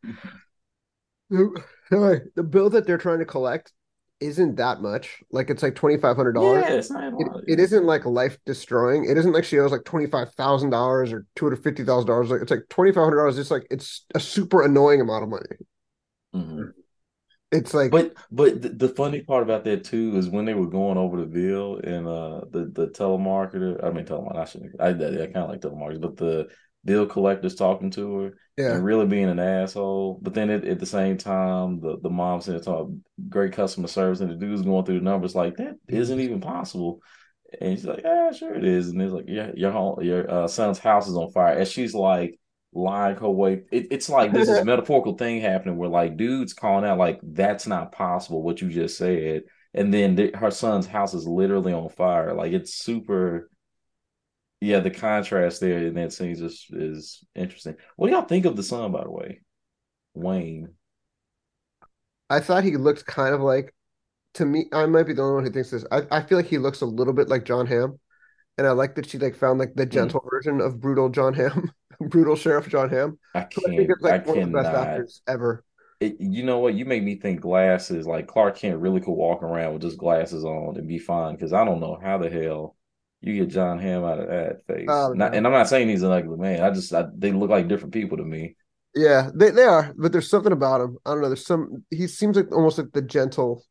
the 1.31 2.43
bill 2.49 2.71
that 2.71 2.87
they're 2.87 2.99
trying 2.99 3.21
to 3.21 3.25
collect 3.25 3.73
isn't 4.21 4.57
that 4.57 4.81
much. 4.81 5.23
Like 5.31 5.51
it's 5.51 5.63
like 5.63 5.75
twenty 5.75 5.97
five 5.97 6.17
hundred 6.17 6.33
dollars. 6.33 6.65
Yeah, 6.67 6.75
it's 6.75 6.91
not 6.91 7.13
it, 7.19 7.45
it 7.49 7.61
isn't 7.61 7.85
like 7.85 8.05
life 8.05 8.39
destroying. 8.45 9.05
It 9.05 9.17
isn't 9.17 9.33
like 9.33 9.45
she 9.45 9.59
owes 9.59 9.73
like 9.73 9.85
twenty 9.85 10.07
five 10.07 10.33
thousand 10.35 10.71
dollars 10.71 11.13
or 11.13 11.27
two 11.37 11.47
hundred 11.47 11.63
fifty 11.63 11.85
thousand 11.85 12.09
dollars. 12.09 12.31
Like 12.31 12.43
it's 12.43 12.51
like 12.51 12.69
twenty 12.69 12.93
five 12.93 13.05
hundred 13.05 13.17
dollars. 13.17 13.39
It's 13.39 13.51
like 13.51 13.67
it's 13.71 14.05
a 14.15 14.21
super 14.21 14.63
annoying 14.63 15.01
amount 15.01 15.25
of 15.25 15.29
money. 15.31 15.57
Mm-hmm. 16.35 16.63
It's 17.53 17.75
like, 17.75 17.91
but 17.91 18.15
but 18.31 18.63
the, 18.63 18.69
the, 18.69 18.89
funny 18.89 19.23
part 19.23 19.43
about 19.43 19.65
that 19.65 19.83
too 19.83 20.17
is 20.17 20.29
when 20.29 20.45
they 20.45 20.55
were 20.55 20.69
going 20.69 20.97
over 20.97 21.17
the 21.17 21.27
bill 21.27 21.81
and 21.83 22.07
uh 22.07 22.43
the 22.51 22.71
the 22.73 22.89
telemarketer. 22.89 23.83
I 23.85 23.91
mean 23.91 24.05
telemarketer. 24.05 24.39
I 24.39 24.45
shouldn't. 24.45 24.81
I, 24.81 24.87
I, 24.87 25.23
I 25.23 25.27
kind 25.27 25.37
of 25.37 25.51
like 25.51 25.61
telemarketers, 25.61 26.01
but 26.01 26.17
the 26.17 26.49
bill 26.85 27.07
collectors 27.07 27.55
talking 27.55 27.91
to 27.91 28.19
her 28.19 28.35
yeah. 28.57 28.73
and 28.75 28.85
really 28.85 29.07
being 29.07 29.29
an 29.29 29.39
asshole. 29.39 30.19
But 30.23 30.35
then 30.35 30.51
at, 30.51 30.65
at 30.65 30.79
the 30.79 30.87
same 30.87 31.19
time, 31.19 31.81
the, 31.81 31.99
the 32.03 32.11
mom 32.11 32.41
said, 32.41 32.63
talk 32.63 32.91
great 33.29 33.53
customer 33.53 33.89
service, 33.89 34.21
and 34.21 34.31
the 34.31 34.35
dude's 34.35 34.63
going 34.63 34.85
through 34.85 34.99
the 34.99 35.05
numbers 35.05 35.35
like, 35.35 35.57
that 35.57 35.77
isn't 35.89 36.21
even 36.21 36.41
possible. 36.41 37.01
And 37.61 37.77
she's 37.77 37.87
like, 37.87 38.03
yeah, 38.05 38.31
sure 38.33 38.55
it 38.55 38.65
is. 38.65 38.89
And 38.89 39.03
it's 39.03 39.13
like, 39.13 39.27
yeah, 39.29 39.51
your 39.55 39.73
home, 39.73 40.03
your 40.03 40.31
uh, 40.31 40.49
son's 40.49 40.79
house 40.79 41.09
is 41.09 41.17
on 41.17 41.31
fire. 41.33 41.59
And 41.59 41.69
she's 41.69 41.95
like, 41.95 42.39
lying 42.73 43.17
her 43.17 43.31
way. 43.31 43.63
It, 43.71 43.89
it's 43.91 44.09
like 44.09 44.33
this 44.33 44.49
is 44.49 44.65
metaphorical 44.65 45.17
thing 45.17 45.41
happening 45.41 45.77
where 45.77 45.89
like 45.89 46.17
dudes 46.17 46.53
calling 46.53 46.85
out 46.85 46.99
like 46.99 47.21
that's 47.23 47.67
not 47.67 47.93
possible 47.93 48.43
what 48.43 48.61
you 48.61 48.69
just 48.69 48.97
said, 48.97 49.43
and 49.75 49.93
then 49.93 50.17
th- 50.17 50.35
her 50.35 50.51
son's 50.51 50.87
house 50.87 51.15
is 51.15 51.27
literally 51.27 51.73
on 51.73 51.89
fire. 51.89 52.35
Like 52.35 52.53
it's 52.53 52.75
super 52.75 53.51
yeah, 54.61 54.81
the 54.81 54.91
contrast 54.91 55.61
there 55.61 55.79
in 55.79 55.95
that 55.95 56.13
scene 56.13 56.33
is 56.33 56.67
is 56.71 57.25
interesting. 57.35 57.77
What 57.97 58.09
do 58.09 58.13
y'all 58.13 58.23
think 58.23 58.45
of 58.45 58.57
the 58.57 58.63
son, 58.63 58.93
by 58.93 59.05
the 59.05 59.11
way, 59.11 59.41
Wayne? 60.15 60.75
I 62.29 62.41
thought 62.41 62.63
he 62.63 62.77
looked 62.77 63.07
kind 63.07 63.35
of 63.35 63.41
like, 63.41 63.75
to 64.35 64.45
me, 64.45 64.67
I 64.73 64.87
might 64.87 65.07
be 65.07 65.15
the 65.15 65.23
only 65.23 65.35
one 65.35 65.45
who 65.45 65.51
thinks 65.51 65.71
this. 65.71 65.85
I, 65.91 66.03
I 66.11 66.23
feel 66.23 66.39
like 66.39 66.47
he 66.47 66.59
looks 66.59 66.83
a 66.83 66.87
little 66.87 67.15
bit 67.15 67.29
like 67.29 67.45
Jon 67.45 67.67
Hamm, 67.67 67.99
and 68.59 68.67
I 68.67 68.73
like 68.73 68.95
that 68.97 69.09
she 69.09 69.19
like 69.19 69.35
found 69.35 69.59
like 69.59 69.75
the 69.75 69.85
hmm. 69.85 69.91
gentle 69.91 70.21
mm. 70.21 70.31
version 70.31 70.61
of 70.61 70.79
brutal 70.79 71.09
Jon 71.09 71.33
Hamm, 71.33 71.73
brutal 72.01 72.37
Sheriff 72.37 72.69
Jon 72.69 72.91
Hamm. 72.91 73.19
I 73.35 73.41
can't. 73.41 73.67
I 73.67 73.77
think 73.77 73.91
it's 73.91 74.03
like 74.03 74.27
I 74.27 74.31
one 74.31 74.39
cannot. 74.39 74.47
of 74.47 74.53
the 74.53 74.71
best 74.73 74.87
actors 74.87 75.23
ever. 75.27 75.65
It, 76.01 76.17
you 76.21 76.43
know 76.45 76.59
what? 76.59 76.75
You 76.75 76.85
make 76.85 77.03
me 77.03 77.17
think 77.17 77.41
glasses. 77.41 78.07
Like 78.07 78.27
Clark 78.27 78.57
Kent 78.57 78.81
really 78.81 79.01
could 79.01 79.13
walk 79.13 79.43
around 79.43 79.73
with 79.73 79.83
just 79.83 79.99
glasses 79.99 80.45
on 80.45 80.77
and 80.77 80.87
be 80.87 80.99
fine. 80.99 81.35
Because 81.35 81.55
I 81.55 81.65
don't 81.65 81.81
know 81.81 81.99
how 82.01 82.19
the 82.19 82.29
hell 82.29 82.77
You 83.23 83.37
get 83.41 83.49
Jon 83.51 83.79
Hamm 83.79 84.05
out 84.05 84.19
of 84.21 84.29
that 84.29 84.67
face, 84.67 84.87
Oh, 84.89 85.13
Not- 85.13 85.35
and 85.35 85.47
I'm 85.47 85.53
not 85.53 85.69
saying 85.69 85.89
he's 85.89 86.03
an 86.03 86.11
ugly 86.11 86.39
man. 86.39 86.63
I 86.63 86.71
just 86.71 86.93
I, 86.95 87.05
they 87.15 87.33
look 87.33 87.51
like 87.51 87.69
different 87.69 87.93
people 87.93 88.17
to 88.17 88.25
me. 88.25 88.57
Yeah, 88.95 89.31
they 89.35 89.51
they 89.51 89.65
are, 89.65 89.93
but 89.97 90.11
there's 90.13 90.29
something 90.31 90.53
about 90.53 90.81
him. 90.81 90.97
I 91.07 91.11
don't 91.11 91.21
know. 91.21 91.29
There's 91.29 91.47
some. 91.47 91.85
He 91.91 92.07
seems 92.07 92.37
like 92.37 92.51
almost 92.51 92.77
like 92.79 92.93
the 92.93 93.03
gentle, 93.03 93.63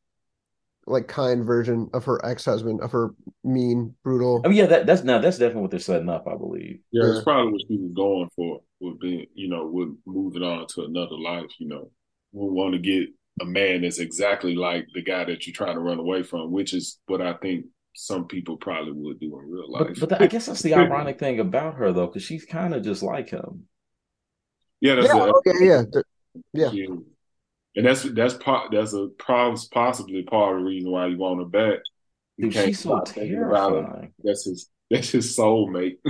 like 0.87 1.07
kind 1.07 1.43
version 1.43 1.89
of 1.93 2.05
her 2.05 2.23
ex-husband, 2.25 2.79
of 2.81 2.91
her 2.91 3.09
mean, 3.43 3.95
brutal. 4.03 4.41
I 4.45 4.47
mean, 4.47 4.57
yeah, 4.59 4.65
that, 4.67 4.85
that's 4.85 5.03
now 5.03 5.19
that's 5.19 5.37
definitely 5.37 5.63
what 5.63 5.71
they're 5.71 5.79
setting 5.81 6.07
up. 6.09 6.25
I 6.27 6.37
believe. 6.37 6.79
Yeah, 6.91 7.03
Yeah. 7.05 7.11
it's 7.15 7.23
probably 7.23 7.51
what 7.51 7.61
she 7.67 7.77
was 7.77 7.91
going 7.93 8.29
for 8.35 8.61
with 8.79 8.99
being, 9.01 9.25
you 9.33 9.49
know, 9.49 9.65
with 9.67 9.89
moving 10.05 10.43
on 10.43 10.67
to 10.75 10.83
another 10.85 11.17
life. 11.17 11.51
You 11.59 11.67
know, 11.67 11.91
we 12.31 12.47
want 12.49 12.73
to 12.75 12.79
get 12.79 13.09
a 13.41 13.45
man 13.45 13.81
that's 13.81 13.99
exactly 13.99 14.55
like 14.55 14.85
the 14.93 15.01
guy 15.01 15.25
that 15.25 15.45
you're 15.45 15.53
trying 15.53 15.73
to 15.75 15.81
run 15.81 15.99
away 15.99 16.23
from, 16.23 16.51
which 16.51 16.73
is 16.73 16.97
what 17.07 17.21
I 17.21 17.33
think 17.33 17.65
some 17.95 18.27
people 18.27 18.57
probably 18.57 18.93
would 18.93 19.19
do 19.19 19.37
in 19.39 19.49
real 19.49 19.71
life. 19.71 19.97
But, 19.99 20.09
but 20.09 20.21
I 20.21 20.27
guess 20.27 20.45
that's 20.47 20.61
the 20.61 20.73
ironic 20.75 21.19
thing 21.19 21.39
about 21.39 21.75
her 21.75 21.91
though, 21.93 22.07
because 22.07 22.23
she's 22.23 22.45
kind 22.45 22.73
of 22.73 22.83
just 22.83 23.03
like 23.03 23.29
him. 23.29 23.67
yeah, 24.81 24.95
that's 24.95 25.07
Yeah, 25.07 25.13
the- 25.13 25.33
okay, 25.35 25.65
yeah, 25.65 25.83
th- 25.91 26.05
yeah. 26.53 26.75
and 27.75 27.85
that's 27.85 28.03
that's 28.03 28.33
part 28.35 28.71
that's 28.71 28.93
a 28.93 29.07
probably 29.17 29.61
possibly 29.71 30.23
part 30.23 30.55
of 30.57 30.61
the 30.63 30.65
reason 30.69 30.91
why 30.91 31.07
you 31.07 31.17
want 31.17 31.39
her 31.39 31.45
back. 31.45 31.79
You 32.37 32.45
Dude, 32.45 32.53
can't 32.53 32.65
she's 32.67 32.79
so 32.79 33.01
stop 33.01 33.07
thinking 33.07 33.35
terrifying. 33.35 34.13
That's 34.23 34.45
his 34.45 34.69
that's 34.89 35.09
his 35.09 35.37
soulmate. 35.37 35.97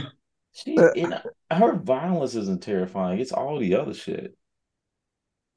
She, 0.52 0.90
and 0.96 1.22
her 1.52 1.76
violence 1.76 2.36
isn't 2.36 2.64
terrifying. 2.64 3.20
It's 3.20 3.32
all 3.32 3.60
the 3.60 3.76
other 3.76 3.94
shit. 3.94 4.36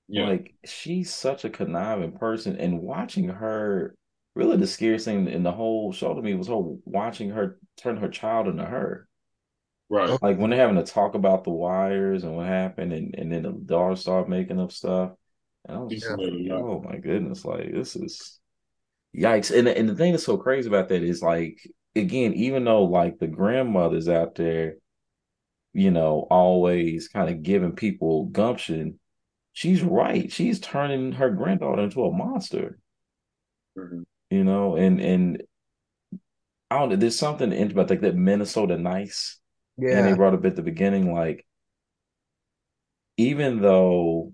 Yeah, 0.08 0.26
Like 0.28 0.54
she's 0.64 1.12
such 1.14 1.44
a 1.44 1.50
conniving 1.50 2.12
person, 2.12 2.56
and 2.56 2.80
watching 2.82 3.28
her, 3.28 3.94
really 4.34 4.56
the 4.56 4.66
scariest 4.66 5.04
thing 5.06 5.28
in 5.28 5.42
the 5.42 5.52
whole 5.52 5.92
show 5.92 6.14
to 6.14 6.22
me 6.22 6.34
was 6.34 6.48
her 6.48 6.56
watching 6.56 7.30
her 7.30 7.58
turn 7.76 7.96
her 7.98 8.08
child 8.08 8.48
into 8.48 8.64
her. 8.64 9.08
right. 9.88 10.18
Like 10.20 10.38
when 10.38 10.50
they're 10.50 10.58
having 10.60 10.76
to 10.76 10.90
talk 10.90 11.14
about 11.14 11.44
the 11.44 11.50
wires 11.50 12.24
and 12.24 12.36
what 12.36 12.46
happened, 12.46 12.92
and, 12.92 13.14
and 13.16 13.32
then 13.32 13.42
the 13.42 13.52
daughter 13.52 13.96
started 13.96 14.28
making 14.30 14.60
up 14.60 14.72
stuff, 14.72 15.12
and 15.66 15.76
I 15.76 15.80
was 15.80 15.94
just 15.94 16.10
Yeah. 16.10 16.16
like, 16.16 16.32
oh 16.52 16.80
my 16.80 16.96
goodness, 16.98 17.44
like 17.44 17.72
this 17.72 17.96
is 17.96 18.38
yikes. 19.16 19.56
And 19.56 19.68
and 19.68 19.88
the 19.88 19.96
thing 19.96 20.12
that's 20.12 20.24
so 20.26 20.38
crazy 20.38 20.68
about 20.68 20.88
that 20.90 21.02
is 21.04 21.22
like 21.22 21.60
again, 21.96 22.34
even 22.34 22.64
though 22.64 22.84
like 22.84 23.18
the 23.18 23.28
grandmother's 23.28 24.08
out 24.08 24.36
there, 24.36 24.76
you 25.74 25.90
know, 25.90 26.26
always 26.30 27.08
kind 27.08 27.30
of 27.30 27.42
giving 27.42 27.72
people 27.74 28.26
gumption, 28.26 29.00
she's 29.54 29.82
right. 29.82 30.32
She's 30.32 30.60
turning 30.60 31.12
her 31.12 31.30
granddaughter 31.30 31.82
into 31.84 32.04
a 32.04 32.12
monster, 32.12 32.78
Mhm. 33.76 34.04
You 34.32 34.44
know, 34.44 34.76
and 34.76 35.00
and 35.00 35.42
I 36.70 36.78
don't 36.78 36.88
know, 36.88 36.96
there's 36.96 37.18
something 37.18 37.52
interesting 37.52 37.72
about 37.78 37.90
like 37.90 38.00
that 38.00 38.16
Minnesota 38.16 38.78
nice. 38.78 39.38
And 39.78 40.06
they 40.06 40.14
brought 40.14 40.34
up 40.34 40.44
at 40.44 40.54
the 40.56 40.62
beginning, 40.62 41.12
like, 41.12 41.46
even 43.16 43.60
though 43.60 44.32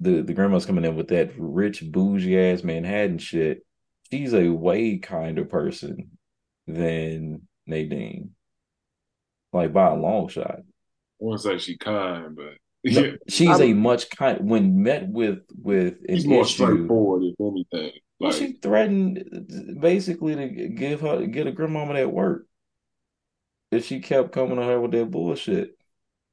the 0.00 0.22
the 0.22 0.34
grandma's 0.34 0.66
coming 0.66 0.84
in 0.84 0.96
with 0.96 1.08
that 1.08 1.32
rich 1.38 1.82
bougie 1.90 2.38
ass 2.38 2.62
Manhattan 2.64 3.18
shit, 3.18 3.64
she's 4.10 4.34
a 4.34 4.48
way 4.50 4.98
kinder 4.98 5.44
person 5.44 6.10
than 6.66 7.42
Nadine, 7.66 8.30
like 9.52 9.72
by 9.72 9.88
a 9.88 9.94
long 9.94 10.28
shot. 10.28 10.58
I 10.60 10.62
wouldn't 11.20 11.42
say 11.42 11.58
she 11.58 11.76
kind, 11.78 12.36
but 12.36 12.54
No, 12.84 13.00
yeah, 13.02 13.12
she's 13.28 13.60
a 13.60 13.64
I'm- 13.68 13.78
much 13.78 14.10
kind 14.10 14.48
when 14.48 14.82
met 14.82 15.08
with 15.08 15.40
with 15.60 15.94
an 16.08 16.16
she's 16.16 16.26
more 16.26 16.42
issue. 16.42 16.64
straightforward 16.64 17.22
if 17.24 17.34
anything. 17.40 17.92
Well, 18.18 18.32
Like, 18.32 18.38
she 18.38 18.52
threatened 18.54 19.18
uh, 19.32 19.80
basically 19.80 20.34
to 20.36 20.48
give 20.48 21.00
her 21.02 21.26
get 21.26 21.46
a 21.46 21.52
grandmama 21.52 21.94
that 21.94 22.12
work 22.12 22.46
if 23.70 23.84
she 23.84 24.00
kept 24.00 24.32
coming 24.32 24.56
to 24.56 24.62
her 24.62 24.80
with 24.80 24.92
that 24.92 25.10
bullshit. 25.10 25.76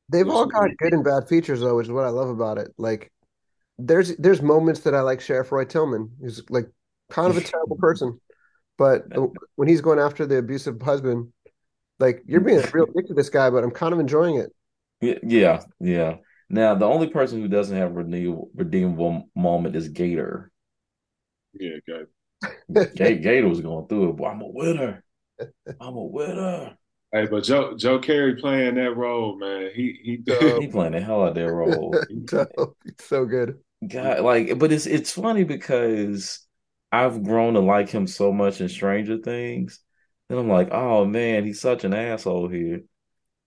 they've 0.09 0.27
all 0.29 0.45
got 0.45 0.75
good 0.77 0.93
and 0.93 1.03
bad 1.03 1.27
features 1.27 1.61
though, 1.61 1.77
which 1.77 1.87
is 1.87 1.91
what 1.91 2.05
I 2.05 2.09
love 2.09 2.29
about 2.29 2.57
it. 2.57 2.69
Like, 2.77 3.11
there's 3.79 4.15
there's 4.17 4.41
moments 4.41 4.81
that 4.81 4.95
I 4.95 5.01
like 5.01 5.21
Sheriff 5.21 5.51
Roy 5.51 5.65
Tillman. 5.65 6.11
He's 6.21 6.43
like 6.49 6.67
kind 7.11 7.31
of 7.31 7.37
a 7.37 7.41
terrible 7.49 7.77
person, 7.77 8.19
but 8.77 9.05
when 9.55 9.67
he's 9.69 9.81
going 9.81 9.99
after 9.99 10.25
the 10.27 10.37
abusive 10.37 10.81
husband, 10.81 11.33
like 11.99 12.23
you're 12.27 12.41
being 12.41 12.59
a 12.59 12.71
real 12.73 12.87
dick 12.87 13.07
to 13.07 13.13
this 13.15 13.29
guy, 13.29 13.49
but 13.49 13.63
I'm 13.63 13.71
kind 13.71 13.93
of 13.93 14.01
enjoying 14.01 14.37
it. 14.37 14.51
Yeah, 15.01 15.15
yeah, 15.23 15.63
yeah. 15.79 16.17
Now, 16.49 16.75
the 16.75 16.85
only 16.85 17.07
person 17.07 17.41
who 17.41 17.47
doesn't 17.47 17.75
have 17.75 17.91
a 17.91 17.93
redeemable, 17.93 18.49
redeemable 18.53 19.29
moment 19.35 19.75
is 19.75 19.87
Gator. 19.89 20.50
Yeah, 21.53 21.77
guys. 21.87 22.87
Ga- 22.95 23.17
Gator 23.17 23.47
was 23.47 23.61
going 23.61 23.87
through 23.87 24.09
it, 24.09 24.17
but 24.17 24.25
I'm 24.25 24.41
a 24.41 24.47
winner. 24.47 25.03
I'm 25.79 25.95
a 25.95 26.03
winner. 26.05 26.77
Hey, 27.11 27.27
but 27.27 27.43
Joe 27.43 27.75
Joe 27.75 27.99
Keery 27.99 28.39
playing 28.39 28.75
that 28.75 28.95
role, 28.95 29.37
man. 29.37 29.71
He 29.75 29.99
he 30.03 30.23
So- 30.27 30.59
He 30.61 30.67
playing 30.67 30.93
the 30.93 31.01
hell 31.01 31.23
out 31.23 31.29
of 31.29 31.35
that 31.35 31.51
role. 31.51 31.95
Dope. 32.25 32.77
It's 32.85 33.05
so 33.05 33.25
good. 33.25 33.59
God, 33.85 34.21
like, 34.21 34.57
but 34.59 34.71
it's 34.71 34.85
it's 34.85 35.11
funny 35.11 35.43
because 35.43 36.45
I've 36.91 37.23
grown 37.23 37.55
to 37.55 37.59
like 37.59 37.89
him 37.89 38.07
so 38.07 38.31
much 38.31 38.61
in 38.61 38.69
Stranger 38.69 39.17
Things. 39.17 39.79
Then 40.29 40.37
I'm 40.37 40.47
like, 40.47 40.69
oh 40.71 41.05
man, 41.05 41.43
he's 41.45 41.59
such 41.59 41.83
an 41.83 41.93
asshole 41.93 42.47
here. 42.47 42.81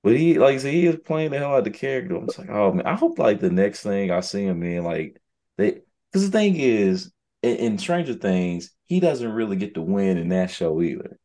But 0.03 0.17
he, 0.17 0.38
like, 0.38 0.62
I 0.62 0.69
he 0.71 0.87
is 0.87 0.97
playing 0.97 1.31
the 1.31 1.38
hell 1.38 1.53
out 1.53 1.59
of 1.61 1.64
the 1.64 1.71
character. 1.71 2.14
I'm 2.17 2.27
just 2.27 2.38
like, 2.38 2.51
oh 2.51 2.73
man, 2.73 2.87
I 2.87 2.95
hope 2.95 3.19
like 3.19 3.40
the 3.40 3.51
next 3.51 3.83
thing 3.83 4.11
I 4.11 4.21
see 4.21 4.45
him 4.45 4.62
in, 4.62 4.85
like, 4.85 5.21
they, 5.57 5.81
because 6.12 6.31
the 6.31 6.38
thing 6.38 6.57
is, 6.57 7.11
in, 7.44 7.57
in 7.57 7.78
Stranger 7.78 8.14
Things, 8.14 8.70
he 8.87 9.00
doesn't 9.00 9.33
really 9.33 9.57
get 9.57 9.74
to 9.74 9.83
win 9.83 10.18
in 10.18 10.30
that 10.30 10.50
show 10.50 10.80
either. 10.83 11.18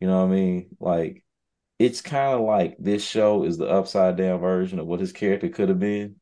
You 0.00 0.08
know 0.08 0.20
what 0.26 0.32
I 0.32 0.36
mean? 0.36 0.70
Like, 0.80 1.24
it's 1.78 2.02
kind 2.02 2.34
of 2.34 2.42
like 2.42 2.76
this 2.78 3.04
show 3.04 3.44
is 3.44 3.58
the 3.58 3.68
upside 3.68 4.16
down 4.16 4.40
version 4.40 4.78
of 4.80 4.86
what 4.86 5.00
his 5.00 5.12
character 5.12 5.48
could 5.50 5.70
have 5.70 5.80
been 5.80 6.16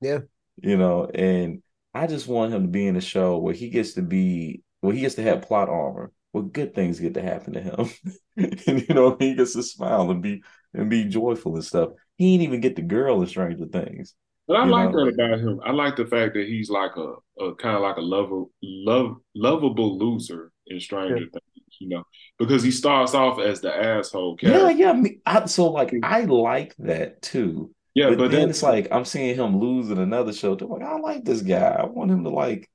Yeah. 0.00 0.20
you 0.62 0.76
know, 0.76 1.06
and 1.06 1.62
I 1.94 2.06
just 2.06 2.28
want 2.28 2.52
him 2.52 2.62
to 2.62 2.68
be 2.68 2.86
in 2.86 2.96
a 2.96 3.00
show 3.00 3.38
where 3.38 3.54
he 3.54 3.70
gets 3.70 3.94
to 3.94 4.02
be, 4.02 4.62
where 4.80 4.94
he 4.94 5.00
gets 5.00 5.14
to 5.16 5.22
have 5.22 5.42
plot 5.42 5.68
armor, 5.68 6.12
where 6.32 6.44
good 6.44 6.74
things 6.74 7.00
get 7.00 7.14
to 7.14 7.22
happen 7.22 7.54
to 7.54 7.60
him, 7.60 7.90
and 8.36 8.88
you 8.88 8.94
know, 8.94 9.16
he 9.18 9.34
gets 9.34 9.54
to 9.54 9.62
smile 9.62 10.10
and 10.10 10.22
be 10.22 10.42
and 10.74 10.90
be 10.90 11.04
joyful 11.04 11.54
and 11.54 11.64
stuff. 11.64 11.90
He 12.16 12.32
didn't 12.36 12.48
even 12.48 12.60
get 12.60 12.76
the 12.76 12.82
girl 12.82 13.20
in 13.22 13.28
Stranger 13.28 13.66
Things. 13.66 14.14
But 14.48 14.56
I 14.58 14.64
You 14.64 14.70
like 14.70 14.92
know? 14.92 14.92
that 14.92 15.08
about 15.08 15.40
him. 15.40 15.60
I 15.64 15.72
like 15.72 15.96
the 15.96 16.06
fact 16.06 16.34
that 16.34 16.46
he's 16.46 16.70
like 16.70 16.92
a, 16.96 17.14
a 17.42 17.54
kind 17.56 17.76
of 17.76 17.82
like 17.82 17.96
a 17.96 18.00
lover, 18.00 18.44
love, 18.62 19.16
lovable 19.34 19.98
loser 19.98 20.52
in 20.68 20.80
Stranger 20.80 21.24
Things, 21.26 21.76
you 21.80 21.88
know, 21.88 22.04
because 22.38 22.62
he 22.62 22.70
starts 22.70 23.14
off 23.14 23.40
as 23.40 23.60
the 23.60 23.74
asshole 23.74 24.36
Yeah, 24.40 24.70
character. 24.70 24.72
yeah. 24.72 24.92
Me, 24.92 25.18
I, 25.26 25.46
so 25.46 25.70
like, 25.70 25.92
I 26.02 26.22
like 26.22 26.74
that 26.78 27.22
too. 27.22 27.74
Yeah, 27.94 28.10
but, 28.10 28.18
but 28.18 28.30
then 28.30 28.30
then 28.30 28.50
it's 28.50 28.62
like 28.62 28.88
I'm 28.92 29.04
seeing 29.04 29.34
him 29.36 29.58
lose 29.58 29.90
in 29.90 29.98
another 29.98 30.32
show. 30.32 30.56
I'm 30.60 30.68
like, 30.68 30.82
I 30.82 30.98
like 30.98 31.24
this 31.24 31.42
guy. 31.42 31.76
I 31.80 31.86
want 31.86 32.10
him 32.10 32.24
to 32.24 32.30
like 32.30 32.68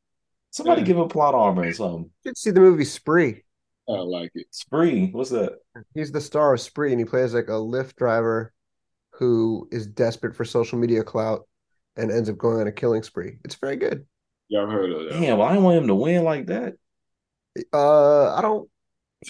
somebody 0.52 0.82
Yeah. 0.82 0.86
give 0.86 0.98
him 0.98 1.10
plot 1.10 1.36
armor 1.36 1.68
or 1.68 1.74
something. 1.74 2.12
You 2.24 2.30
should 2.30 2.38
see 2.38 2.52
the 2.52 2.60
movie 2.60 2.86
Spree. 2.86 3.44
I 3.90 3.94
like 3.94 4.32
it. 4.36 4.48
Spree, 4.52 5.10
what's 5.12 5.30
that? 5.32 5.60
He's 5.94 6.12
the 6.12 6.22
star 6.22 6.54
of 6.54 6.62
Spree, 6.62 6.92
and 6.92 7.00
he 7.00 7.06
plays 7.06 7.34
like 7.34 7.48
a 7.48 7.52
Lyft 7.54 7.96
driver 7.96 8.54
who 9.12 9.68
is 9.72 9.88
desperate 9.88 10.36
for 10.36 10.46
social 10.46 10.80
media 10.80 11.04
clout 11.04 11.48
and 11.98 12.12
ends 12.12 12.30
up 12.30 12.38
going 12.38 12.60
on 12.60 12.68
a 12.68 12.72
killing 12.72 13.04
spree. 13.04 13.38
It's 13.44 13.56
very 13.56 13.76
good. 13.76 14.06
Y'all 14.50 14.68
heard 14.68 14.92
of 14.92 15.06
that? 15.06 15.20
Damn, 15.20 15.40
I 15.42 15.50
didn't 15.50 15.64
want 15.64 15.78
him 15.78 15.88
to 15.88 15.96
win 15.96 16.24
like 16.24 16.48
that. 16.48 16.76
Uh, 17.74 18.34
I 18.34 18.42
don't, 18.42 18.70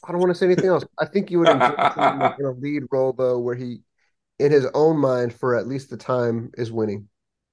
I 0.03 0.11
don't 0.11 0.21
want 0.21 0.31
to 0.31 0.37
say 0.37 0.45
anything 0.45 0.67
else. 0.67 0.83
I 0.99 1.05
think 1.05 1.31
you 1.31 1.39
would 1.39 1.49
enjoy 1.49 1.65
in 2.39 2.45
a 2.45 2.51
lead 2.51 2.83
role 2.91 3.13
though, 3.13 3.39
where 3.39 3.55
he, 3.55 3.81
in 4.39 4.51
his 4.51 4.67
own 4.73 4.97
mind, 4.97 5.33
for 5.33 5.55
at 5.55 5.67
least 5.67 5.89
the 5.89 5.97
time, 5.97 6.51
is 6.57 6.71
winning. 6.71 7.07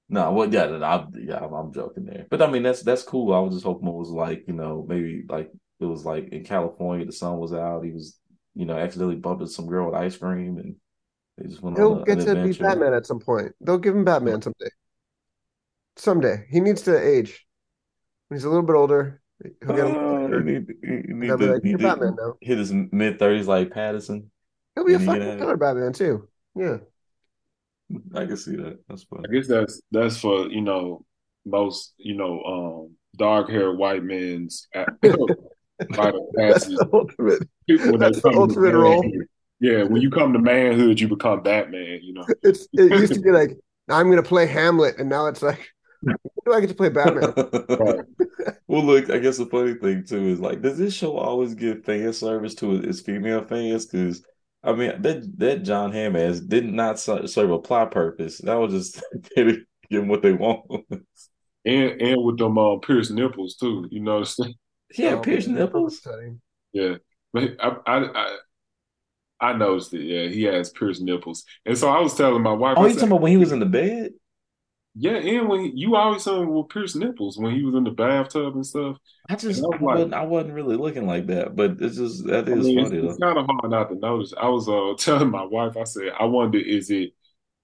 No, 0.09 0.31
well, 0.31 0.51
yeah, 0.51 0.63
I, 0.63 1.05
yeah, 1.19 1.37
I'm, 1.37 1.53
I'm 1.53 1.73
joking 1.73 2.05
there, 2.05 2.25
but 2.31 2.41
I 2.41 2.49
mean 2.49 2.63
that's 2.63 2.81
that's 2.81 3.03
cool. 3.03 3.31
I 3.31 3.39
was 3.39 3.53
just 3.53 3.65
hoping 3.65 3.87
it 3.87 3.93
was 3.93 4.09
like 4.09 4.45
you 4.47 4.55
know 4.55 4.83
maybe 4.87 5.23
like 5.29 5.51
it 5.79 5.85
was 5.85 6.03
like 6.03 6.29
in 6.29 6.43
California 6.43 7.05
the 7.05 7.11
sun 7.11 7.37
was 7.37 7.53
out. 7.53 7.85
He 7.85 7.91
was 7.91 8.17
you 8.55 8.65
know 8.65 8.75
accidentally 8.75 9.17
bumped 9.17 9.41
into 9.41 9.53
some 9.53 9.67
girl 9.67 9.85
with 9.85 9.95
ice 9.95 10.17
cream 10.17 10.57
and 10.57 10.75
they 11.37 11.47
just 11.47 11.61
went 11.61 11.77
He'll 11.77 11.93
on 11.93 12.01
a, 12.01 12.05
get 12.05 12.27
an 12.27 12.35
to 12.37 12.43
be. 12.43 12.53
Batman 12.53 12.95
at 12.95 13.05
some 13.05 13.19
point. 13.19 13.53
They'll 13.61 13.77
give 13.77 13.95
him 13.95 14.03
Batman 14.03 14.41
someday. 14.41 14.69
Someday 15.99 16.45
he 16.49 16.59
needs 16.61 16.81
to 16.83 16.97
age. 16.97 17.45
When 18.27 18.37
he's 18.37 18.45
a 18.45 18.49
little 18.49 18.63
bit 18.63 18.75
older, 18.75 19.21
he'll 19.65 19.75
get 19.75 19.85
Uh, 19.85 20.27
he 20.29 20.43
need, 20.43 20.67
he 20.83 21.13
need 21.13 21.29
they'll 21.29 21.37
be 21.37 21.45
to, 21.47 21.53
like, 21.53 21.63
need 21.63 21.79
Batman 21.79 22.15
now." 22.17 22.35
hit 22.41 22.57
his 22.57 22.71
mid 22.71 23.19
thirties 23.19 23.47
like 23.47 23.71
Patterson. 23.71 24.31
He'll 24.75 24.85
be 24.85 24.93
a 24.93 24.99
he 24.99 25.05
get 25.09 25.21
fucking 25.21 25.29
out. 25.31 25.37
killer 25.39 25.57
Batman 25.57 25.93
too. 25.93 26.27
Yeah. 26.55 26.77
I 28.15 28.25
can 28.25 28.37
see 28.37 28.55
that. 28.55 28.79
That's 28.87 29.03
funny. 29.03 29.23
I 29.29 29.33
guess 29.33 29.47
that's 29.47 29.81
that's 29.91 30.17
for 30.17 30.47
you 30.49 30.61
know 30.61 31.05
most 31.45 31.93
you 31.97 32.15
know 32.15 32.41
um 32.43 32.95
dark 33.17 33.49
haired 33.49 33.77
white 33.77 34.03
men's 34.03 34.67
rite 34.73 36.15
of. 36.15 36.21
That's 36.33 36.65
the 36.65 36.87
ultimate. 36.93 37.43
When 37.67 37.99
That's 37.99 38.21
the 38.21 38.21
come 38.21 38.33
to 38.33 38.39
ultimate 38.39 38.73
role. 38.73 39.03
Yeah, 39.59 39.83
when 39.83 40.01
you 40.01 40.09
come 40.09 40.33
to 40.33 40.39
manhood, 40.39 40.99
you 40.99 41.07
become 41.07 41.43
Batman. 41.43 41.99
You 42.03 42.13
know. 42.13 42.25
It's 42.43 42.67
it 42.73 42.91
used 42.99 43.13
to 43.13 43.21
be 43.21 43.31
like 43.31 43.57
I'm 43.89 44.09
gonna 44.09 44.23
play 44.23 44.45
Hamlet, 44.45 44.99
and 44.99 45.09
now 45.09 45.27
it's 45.27 45.41
like, 45.41 45.57
when 45.57 45.78
do 46.03 46.53
I 46.53 46.61
get 46.61 46.67
to 46.67 46.75
play 46.75 46.89
Batman? 46.89 47.33
Right. 47.35 48.05
Well, 48.67 48.83
look, 48.83 49.09
I 49.09 49.17
guess 49.17 49.37
the 49.37 49.47
funny 49.47 49.73
thing 49.73 50.05
too 50.05 50.27
is 50.27 50.39
like, 50.39 50.61
does 50.61 50.77
this 50.77 50.93
show 50.93 51.17
always 51.17 51.55
give 51.55 51.83
fan 51.83 52.13
service 52.13 52.53
to 52.55 52.75
its 52.75 53.01
female 53.01 53.43
fans? 53.43 53.87
Because 53.87 54.23
I 54.63 54.73
mean, 54.73 55.01
that 55.01 55.39
that 55.39 55.63
Jon 55.63 55.91
Hamm 55.91 56.15
as 56.15 56.39
did 56.39 56.71
not 56.71 56.99
serve 56.99 57.51
a 57.51 57.59
plot 57.59 57.89
purpose. 57.89 58.37
That 58.37 58.55
was 58.55 58.73
just 58.73 59.03
give 59.35 59.57
them 59.89 60.07
what 60.07 60.21
they 60.21 60.33
want. 60.33 60.65
and 61.65 62.01
and 62.01 62.23
with 62.23 62.37
them 62.37 62.59
uh, 62.59 62.77
pierced 62.77 63.11
nipples 63.11 63.55
too. 63.55 63.87
You 63.89 64.01
know 64.01 64.13
what 64.13 64.19
I'm 64.19 64.25
saying? 64.25 64.55
Yeah, 64.95 65.13
oh, 65.13 65.19
pierced 65.21 65.47
nipples. 65.47 66.07
Yeah, 66.71 66.95
but 67.33 67.55
I, 67.59 67.75
I, 67.87 67.97
I 67.97 68.37
I 69.41 69.53
noticed 69.53 69.93
it. 69.93 70.03
Yeah, 70.03 70.27
he 70.27 70.43
has 70.43 70.69
pierced 70.69 71.01
nipples, 71.01 71.43
and 71.65 71.77
so 71.77 71.89
I 71.89 71.99
was 72.01 72.15
telling 72.15 72.43
my 72.43 72.53
wife. 72.53 72.75
Oh, 72.77 72.85
you 72.85 72.93
talking 72.93 73.09
about 73.09 73.21
when 73.21 73.31
he 73.31 73.37
was 73.37 73.51
in 73.51 73.59
the 73.59 73.65
bed? 73.65 74.11
Yeah, 74.95 75.17
and 75.17 75.47
when 75.47 75.61
he, 75.61 75.71
you 75.75 75.95
always 75.95 76.23
saw 76.23 76.41
him 76.41 76.53
with 76.53 76.69
pierced 76.69 76.95
nipples 76.95 77.37
when 77.37 77.53
he 77.53 77.63
was 77.63 77.75
in 77.75 77.83
the 77.83 77.91
bathtub 77.91 78.55
and 78.55 78.65
stuff. 78.65 78.97
I 79.29 79.35
just 79.35 79.63
I, 79.63 79.77
I, 79.77 79.79
wasn't, 79.79 80.13
I, 80.13 80.23
wasn't, 80.23 80.53
really 80.53 80.75
looking 80.75 81.05
like 81.05 81.27
that, 81.27 81.55
but 81.55 81.77
it's 81.79 81.97
just 81.97 82.25
that 82.25 82.49
is 82.49 82.65
I 82.65 82.69
mean, 82.69 82.83
funny. 82.85 82.97
It's, 82.97 83.07
it's, 83.09 83.19
kind 83.19 83.37
of 83.37 83.45
hard 83.45 83.71
not 83.71 83.89
to 83.89 83.95
notice. 83.95 84.33
I 84.39 84.49
was 84.49 84.67
uh, 84.67 84.95
telling 85.03 85.29
my 85.29 85.43
wife, 85.43 85.77
I 85.77 85.83
said, 85.83 86.11
I 86.19 86.25
wonder 86.25 86.57
is 86.57 86.89
it 86.89 87.13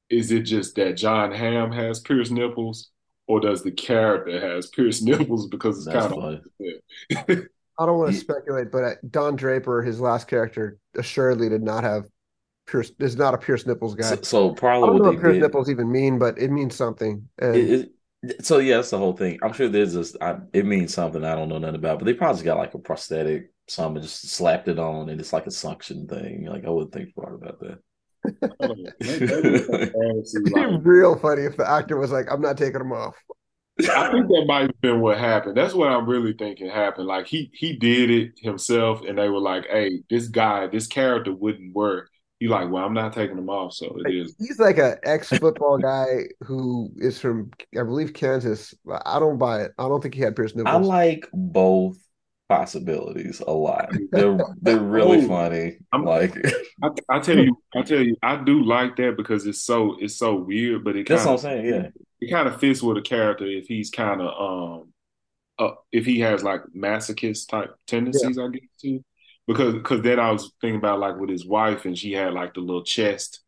is 0.09 0.31
it 0.31 0.43
just 0.43 0.75
that 0.75 0.97
Jon 0.97 1.31
Hamm 1.31 1.71
has 1.71 1.99
pierced 1.99 2.31
nipples, 2.31 2.91
or 3.27 3.39
does 3.39 3.63
the 3.63 3.71
character 3.71 4.39
has 4.39 4.67
pierced 4.67 5.03
nipples 5.05 5.47
because 5.47 5.85
it's 5.85 5.95
kind 5.95 6.13
of. 6.13 7.38
I 7.77 7.85
don't 7.85 7.99
want 7.99 8.13
to 8.13 8.17
speculate, 8.17 8.71
but 8.71 8.83
uh, 8.85 8.93
Don 9.09 9.35
Draper, 9.35 9.81
his 9.81 9.99
last 9.99 10.29
character, 10.29 10.77
assuredly 10.95 11.49
did 11.49 11.61
not 11.61 11.83
have 11.83 12.05
pierce 12.67 12.91
is 12.99 13.15
not 13.15 13.34
a 13.34 13.38
pierce 13.38 13.65
nipples 13.65 13.95
guy. 13.95 14.04
So, 14.04 14.21
so 14.21 14.54
probably 14.54 14.89
I 14.89 14.91
don't 14.91 15.04
know 15.04 15.12
what 15.12 15.21
pierce 15.21 15.34
did, 15.34 15.41
nipples 15.43 15.69
even 15.69 15.91
mean, 15.91 16.19
but 16.19 16.38
it 16.38 16.51
means 16.51 16.75
something. 16.75 17.28
And, 17.39 17.56
it, 17.56 17.91
it, 18.23 18.45
so 18.45 18.60
yeah, 18.60 18.78
that's 18.78 18.89
the 18.89 18.97
whole 18.97 19.15
thing. 19.15 19.39
I'm 19.43 19.54
sure 19.54 19.69
there's 19.69 19.93
this. 19.93 20.15
I, 20.19 20.38
it 20.54 20.65
means 20.65 20.93
something 20.93 21.23
I 21.23 21.36
don't 21.36 21.49
know 21.49 21.58
nothing 21.58 21.75
about, 21.75 21.99
but 21.99 22.06
they 22.06 22.13
probably 22.13 22.43
got 22.43 22.58
like 22.58 22.73
a 22.73 22.80
prosthetic. 22.80 23.51
Something 23.67 24.04
just 24.04 24.30
slapped 24.30 24.67
it 24.67 24.80
on, 24.80 25.10
and 25.10 25.19
it's 25.19 25.34
like 25.34 25.47
a 25.47 25.51
suction 25.51 26.08
thing. 26.08 26.45
Like 26.45 26.65
I 26.65 26.69
wouldn't 26.69 26.93
think 26.93 27.10
hard 27.15 27.36
about 27.36 27.60
that. 27.62 27.80
It'd 28.99 30.45
be 30.45 30.89
real 30.89 31.17
funny 31.17 31.43
if 31.43 31.58
the 31.58 31.69
actor 31.69 31.97
was 31.97 32.12
like, 32.12 32.32
"I'm 32.32 32.41
not 32.41 32.58
taking 32.58 32.80
them 32.80 32.91
off." 32.91 33.15
I 33.80 34.10
think 34.10 34.28
that 34.28 34.45
might 34.47 34.62
have 34.62 34.82
been 34.82 35.01
what 35.01 35.17
happened. 35.17 35.58
That's 35.58 35.73
what 35.73 35.89
I'm 35.89 36.08
really 36.08 36.34
thinking 36.34 36.69
happened. 36.69 37.08
Like 37.08 37.28
he 37.28 37.51
he 37.54 37.75
did 37.75 38.10
it 38.10 38.32
himself, 38.38 39.01
and 39.06 39.17
they 39.17 39.30
were 39.30 39.39
like, 39.39 39.65
"Hey, 39.67 40.01
this 40.10 40.28
guy, 40.28 40.67
this 40.67 40.88
character 40.88 41.34
wouldn't 41.34 41.73
work." 41.73 42.10
He 42.45 42.49
like, 42.49 42.69
well, 42.69 42.86
I'm 42.86 42.93
not 42.93 43.12
taking 43.12 43.39
him 43.39 43.49
off, 43.49 43.73
so 43.73 43.97
it 44.05 44.13
is. 44.13 44.36
He's 44.38 44.60
like 44.60 44.77
an 44.77 44.97
ex 45.01 45.29
football 45.29 45.79
guy 45.79 46.25
who 46.41 46.91
is 46.95 47.19
from, 47.19 47.49
I 47.75 47.81
believe, 47.81 48.13
Kansas. 48.13 48.71
I 49.03 49.17
don't 49.17 49.39
buy 49.39 49.63
it. 49.63 49.71
I 49.79 49.88
don't 49.88 49.99
think 49.99 50.13
he 50.13 50.21
had 50.21 50.36
pierced 50.36 50.55
nipples. 50.55 50.75
I 50.75 50.77
like 50.77 51.27
both 51.34 51.97
possibilities 52.47 53.39
a 53.39 53.51
lot. 53.51 53.91
They're 54.12 54.38
they're 54.62 54.77
really 54.77 55.25
oh, 55.25 55.27
funny. 55.27 55.77
I'm, 55.91 56.05
like 56.05 56.38
I, 56.84 56.89
I, 57.10 57.19
tell 57.19 57.39
you, 57.39 57.58
I 57.75 57.81
tell 57.81 58.01
you, 58.01 58.15
I 58.21 58.36
do 58.36 58.63
like 58.63 58.95
that 58.97 59.17
because 59.17 59.47
it's 59.47 59.63
so 59.63 59.97
it's 59.99 60.15
so 60.15 60.36
weird, 60.36 60.84
but 60.84 60.95
it 60.95 61.08
that's 61.08 61.23
kinda, 61.23 61.41
what 61.41 61.45
I'm 61.45 61.63
saying. 61.63 61.65
Yeah, 61.65 61.88
it 62.21 62.29
kind 62.31 62.47
of 62.47 62.60
fits 62.60 62.84
with 62.84 62.97
a 62.97 63.01
character 63.01 63.47
if 63.47 63.65
he's 63.65 63.89
kind 63.89 64.21
of 64.21 64.79
um, 64.79 64.93
uh, 65.58 65.73
if 65.91 66.05
he 66.05 66.19
has 66.19 66.43
like 66.43 66.62
masochist 66.77 67.47
type 67.49 67.73
tendencies, 67.88 68.38
yeah. 68.38 68.43
I 68.43 68.49
guess 68.49 68.62
too 68.79 69.03
because 69.47 69.73
because 69.73 70.01
then 70.01 70.19
I 70.19 70.31
was 70.31 70.51
thinking 70.62 70.79
about 70.79 70.99
like 70.99 71.17
with 71.17 71.29
his 71.29 71.45
wife 71.45 71.86
and 71.86 71.97
she 71.97 72.13
had 72.13 72.34
like 72.34 72.53
the 72.53 72.62
little 72.62 72.84
chest 72.84 73.41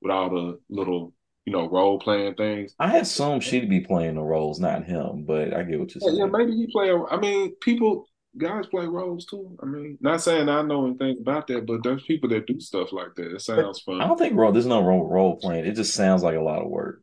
with 0.00 0.10
all 0.10 0.30
the 0.30 0.60
little 0.68 1.12
you 1.44 1.52
know 1.52 1.68
role 1.68 1.98
playing 1.98 2.34
things. 2.34 2.74
I 2.78 2.98
assume 2.98 3.40
she'd 3.40 3.68
be 3.68 3.80
playing 3.80 4.14
the 4.14 4.22
roles, 4.22 4.60
not 4.60 4.84
him, 4.84 5.24
but 5.24 5.54
I 5.54 5.62
get 5.62 5.78
what 5.78 5.94
you're 5.94 6.00
saying. 6.00 6.16
Yeah, 6.16 6.26
maybe 6.26 6.52
he 6.52 6.66
play. 6.72 6.90
I 7.10 7.16
mean, 7.16 7.54
people 7.60 8.06
guys 8.36 8.66
play 8.66 8.86
roles 8.86 9.26
too. 9.26 9.56
I 9.62 9.66
mean, 9.66 9.98
not 10.00 10.20
saying 10.20 10.48
I 10.48 10.62
know 10.62 10.86
anything 10.86 11.18
about 11.20 11.46
that, 11.48 11.66
but 11.66 11.82
there's 11.82 12.02
people 12.02 12.28
that 12.30 12.46
do 12.46 12.60
stuff 12.60 12.92
like 12.92 13.14
that. 13.16 13.34
It 13.34 13.40
sounds 13.40 13.80
fun. 13.80 14.00
I 14.00 14.06
don't 14.06 14.18
think 14.18 14.36
role. 14.36 14.52
There's 14.52 14.66
no 14.66 14.82
role 14.82 15.06
role 15.06 15.36
playing. 15.36 15.66
It 15.66 15.74
just 15.74 15.94
sounds 15.94 16.22
like 16.22 16.36
a 16.36 16.40
lot 16.40 16.62
of 16.62 16.68
work. 16.68 17.02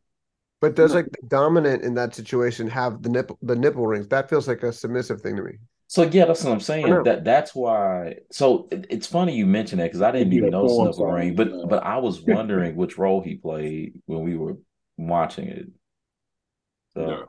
But 0.60 0.76
does 0.76 0.94
like 0.94 1.10
the 1.10 1.26
dominant 1.26 1.82
in 1.82 1.94
that 1.94 2.14
situation 2.14 2.68
have 2.68 3.02
the 3.02 3.08
nipple 3.08 3.38
the 3.42 3.56
nipple 3.56 3.86
rings? 3.86 4.08
That 4.08 4.28
feels 4.28 4.46
like 4.46 4.62
a 4.62 4.72
submissive 4.72 5.20
thing 5.20 5.36
to 5.36 5.42
me. 5.42 5.52
So 5.88 6.04
yeah, 6.04 6.24
that's 6.24 6.42
what 6.42 6.52
I'm 6.52 6.60
saying. 6.60 7.02
That 7.02 7.24
that's 7.24 7.54
why. 7.54 8.16
So 8.30 8.68
it, 8.70 8.86
it's 8.88 9.06
funny 9.06 9.36
you 9.36 9.46
mentioned 9.46 9.80
that 9.80 9.86
because 9.86 10.02
I 10.02 10.10
didn't 10.10 10.32
even 10.32 10.50
know 10.50 10.66
Snipper 10.66 11.06
Ring, 11.06 11.34
but 11.34 11.58
but 11.62 11.82
I 11.84 11.98
was 11.98 12.20
wondering 12.22 12.76
which 12.76 12.98
role 12.98 13.20
he 13.22 13.34
played 13.36 14.00
when 14.06 14.22
we 14.22 14.36
were 14.36 14.56
watching 14.96 15.48
it. 15.48 15.66
So, 16.94 17.02
yeah. 17.02 17.22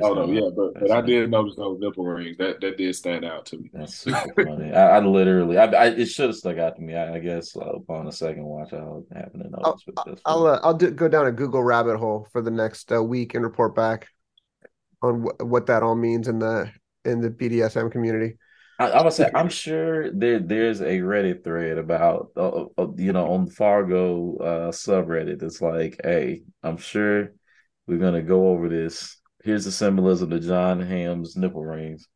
Oh 0.00 0.14
no, 0.14 0.26
yeah, 0.30 0.48
but, 0.56 0.78
but 0.80 0.90
I 0.90 1.00
did 1.00 1.30
notice 1.30 1.54
those 1.56 1.78
nipple 1.78 2.04
rings. 2.04 2.36
That 2.38 2.60
that 2.60 2.76
did 2.76 2.94
stand 2.96 3.24
out 3.24 3.46
to 3.46 3.58
me. 3.58 3.70
That's 3.72 3.94
super 3.94 4.32
funny. 4.42 4.72
I, 4.72 4.96
I, 4.96 4.98
literally, 5.00 5.58
I, 5.58 5.66
I 5.66 5.86
it 5.88 6.06
should 6.06 6.30
have 6.30 6.36
stuck 6.36 6.58
out 6.58 6.76
to 6.76 6.82
me. 6.82 6.94
I, 6.94 7.14
I 7.14 7.18
guess 7.18 7.56
uh, 7.56 7.60
upon 7.60 8.08
a 8.08 8.12
second 8.12 8.44
watch, 8.44 8.72
I'll 8.72 9.04
happen 9.12 9.42
to 9.42 9.50
notice. 9.50 9.84
I'll 9.96 10.16
I'll, 10.24 10.46
uh, 10.46 10.60
I'll 10.62 10.74
do, 10.74 10.90
go 10.90 11.08
down 11.08 11.26
a 11.26 11.32
Google 11.32 11.62
rabbit 11.62 11.98
hole 11.98 12.26
for 12.32 12.42
the 12.42 12.50
next 12.50 12.90
uh, 12.92 13.02
week 13.02 13.34
and 13.34 13.44
report 13.44 13.74
back 13.74 14.08
on 15.02 15.22
wh- 15.22 15.44
what 15.46 15.66
that 15.66 15.82
all 15.82 15.94
means 15.96 16.28
in 16.28 16.38
the 16.38 16.70
in 17.04 17.20
the 17.20 17.30
BDSM 17.30 17.90
community. 17.90 18.36
I, 18.78 18.90
I 18.90 19.02
would 19.02 19.12
say 19.12 19.30
I'm 19.34 19.48
sure 19.48 20.10
there 20.12 20.38
there's 20.40 20.80
a 20.80 20.98
Reddit 20.98 21.44
thread 21.44 21.78
about 21.78 22.30
uh, 22.36 22.64
uh, 22.78 22.88
you 22.96 23.12
know 23.12 23.32
on 23.32 23.46
the 23.46 23.50
Fargo 23.50 24.36
uh, 24.38 24.72
subreddit. 24.72 25.42
It's 25.42 25.60
like, 25.60 26.00
hey, 26.02 26.42
I'm 26.62 26.78
sure 26.78 27.32
we're 27.86 27.98
gonna 27.98 28.22
go 28.22 28.48
over 28.48 28.68
this. 28.68 29.20
Here's 29.44 29.64
the 29.64 29.72
symbolism 29.72 30.32
of 30.32 30.42
Jon 30.42 30.80
Hamm's 30.80 31.36
nipple 31.36 31.64
rings, 31.64 32.08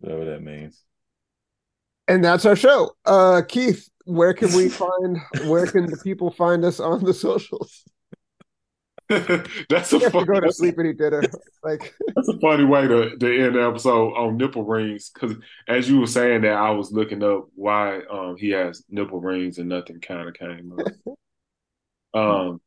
whatever 0.00 0.24
that 0.26 0.42
means. 0.42 0.82
And 2.08 2.24
that's 2.24 2.44
our 2.44 2.56
show. 2.56 2.92
Uh, 3.04 3.42
Keith, 3.46 3.88
where 4.04 4.34
can 4.34 4.52
we 4.54 4.68
find? 4.68 5.18
where 5.46 5.66
can 5.66 5.86
the 5.86 5.98
people 5.98 6.30
find 6.30 6.64
us 6.64 6.80
on 6.80 7.04
the 7.04 7.14
socials? 7.14 7.84
that's 9.68 9.92
a 9.92 10.10
funny, 10.10 10.26
go 10.26 10.40
to 10.40 10.52
sleep 10.52 10.78
and 10.78 10.88
eat 10.88 10.98
dinner. 10.98 11.22
Like 11.64 11.94
that's 12.16 12.28
a 12.28 12.40
funny 12.40 12.64
way 12.64 12.88
to, 12.88 13.16
to 13.16 13.44
end 13.44 13.54
the 13.54 13.62
episode 13.62 14.14
on 14.14 14.36
nipple 14.36 14.64
rings. 14.64 15.10
Because 15.10 15.36
as 15.68 15.88
you 15.88 16.00
were 16.00 16.08
saying 16.08 16.40
that, 16.40 16.54
I 16.54 16.70
was 16.70 16.90
looking 16.90 17.22
up 17.22 17.46
why 17.54 18.00
um, 18.10 18.36
he 18.36 18.50
has 18.50 18.82
nipple 18.90 19.20
rings 19.20 19.58
and 19.58 19.68
nothing 19.68 20.00
kind 20.00 20.28
of 20.28 20.34
came 20.34 20.72
up. 20.76 20.92
Um, 22.14 22.60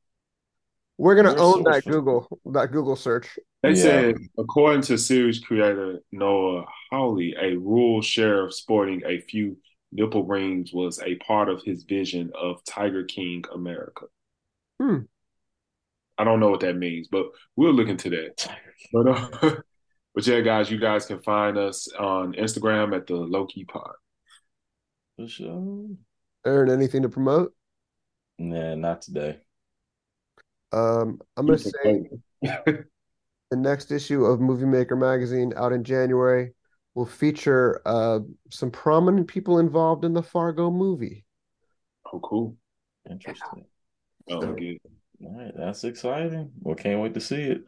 we're 0.97 1.15
gonna 1.15 1.35
own 1.35 1.61
that 1.65 1.85
Google 1.85 2.39
that 2.45 2.71
Google 2.71 2.95
search. 2.95 3.37
They 3.61 3.73
yeah. 3.73 3.75
said, 3.75 4.15
according 4.39 4.81
to 4.83 4.97
series 4.97 5.39
creator 5.39 5.99
Noah 6.11 6.65
Hawley, 6.89 7.35
a 7.39 7.55
rural 7.57 8.01
sheriff 8.01 8.55
sporting 8.55 9.03
a 9.05 9.19
few 9.19 9.57
nipple 9.91 10.25
rings 10.25 10.71
was 10.73 10.99
a 11.01 11.15
part 11.15 11.49
of 11.49 11.61
his 11.63 11.83
vision 11.83 12.31
of 12.39 12.63
Tiger 12.65 13.03
King 13.03 13.43
America. 13.53 14.05
Hmm. 14.81 14.99
I 16.17 16.23
don't 16.23 16.39
know 16.39 16.49
what 16.49 16.61
that 16.61 16.77
means, 16.77 17.07
but 17.09 17.27
we'll 17.55 17.73
look 17.73 17.89
into 17.89 18.09
that. 18.09 18.49
But, 18.93 19.07
uh, 19.07 19.55
but 20.15 20.27
yeah, 20.27 20.41
guys, 20.41 20.71
you 20.71 20.79
guys 20.79 21.05
can 21.05 21.21
find 21.21 21.57
us 21.57 21.87
on 21.99 22.33
Instagram 22.33 22.95
at 22.95 23.07
the 23.07 23.15
Low 23.15 23.45
Key 23.45 23.65
Pod. 23.65 23.93
For 25.17 25.27
sure. 25.27 25.87
Aaron, 26.45 26.69
anything 26.69 27.01
to 27.01 27.09
promote? 27.09 27.53
Nah, 28.37 28.75
not 28.75 29.01
today. 29.01 29.39
Um, 30.71 31.19
I'm 31.37 31.45
gonna 31.45 31.57
say 31.57 32.09
the 32.41 32.85
next 33.53 33.91
issue 33.91 34.25
of 34.25 34.41
Movie 34.41 34.65
Maker 34.65 34.95
magazine 34.95 35.53
out 35.55 35.71
in 35.71 35.83
January 35.83 36.51
will 36.95 37.05
feature 37.05 37.81
uh, 37.85 38.19
some 38.49 38.71
prominent 38.71 39.27
people 39.27 39.59
involved 39.59 40.03
in 40.03 40.13
the 40.13 40.23
Fargo 40.23 40.69
movie. 40.69 41.25
Oh, 42.11 42.19
cool! 42.19 42.57
Interesting. 43.09 43.65
Yeah. 44.27 44.35
Oh, 44.35 44.41
so, 44.41 44.53
good. 44.53 44.77
All 45.23 45.37
right, 45.37 45.53
that's 45.55 45.83
exciting. 45.83 46.51
Well, 46.61 46.75
can't 46.75 47.01
wait 47.01 47.13
to 47.13 47.21
see 47.21 47.41
it. 47.41 47.61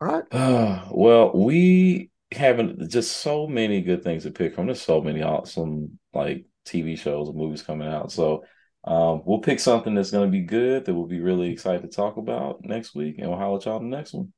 All 0.00 0.08
right. 0.08 0.24
Uh, 0.32 0.88
well, 0.90 1.32
we 1.34 2.10
having 2.32 2.88
just 2.88 3.18
so 3.18 3.46
many 3.46 3.80
good 3.82 4.02
things 4.02 4.22
to 4.22 4.30
pick 4.30 4.54
from. 4.54 4.66
There's 4.66 4.82
so 4.82 5.00
many 5.00 5.22
awesome 5.22 5.98
like 6.14 6.44
TV 6.66 6.98
shows 6.98 7.28
and 7.28 7.36
movies 7.36 7.62
coming 7.62 7.88
out. 7.88 8.12
So 8.12 8.44
um, 8.84 9.22
we'll 9.24 9.40
pick 9.40 9.60
something 9.60 9.94
that's 9.94 10.10
going 10.10 10.26
to 10.26 10.32
be 10.32 10.44
good 10.44 10.84
that 10.84 10.94
we'll 10.94 11.06
be 11.06 11.20
really 11.20 11.50
excited 11.50 11.82
to 11.82 11.88
talk 11.88 12.16
about 12.16 12.64
next 12.64 12.94
week, 12.94 13.16
and 13.18 13.28
we'll 13.28 13.38
holler 13.38 13.58
at 13.58 13.64
y'all 13.64 13.78
in 13.78 13.90
the 13.90 13.96
next 13.96 14.14
one. 14.14 14.32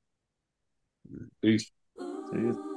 Peace. 1.40 1.70
See 1.98 2.38
you. 2.38 2.71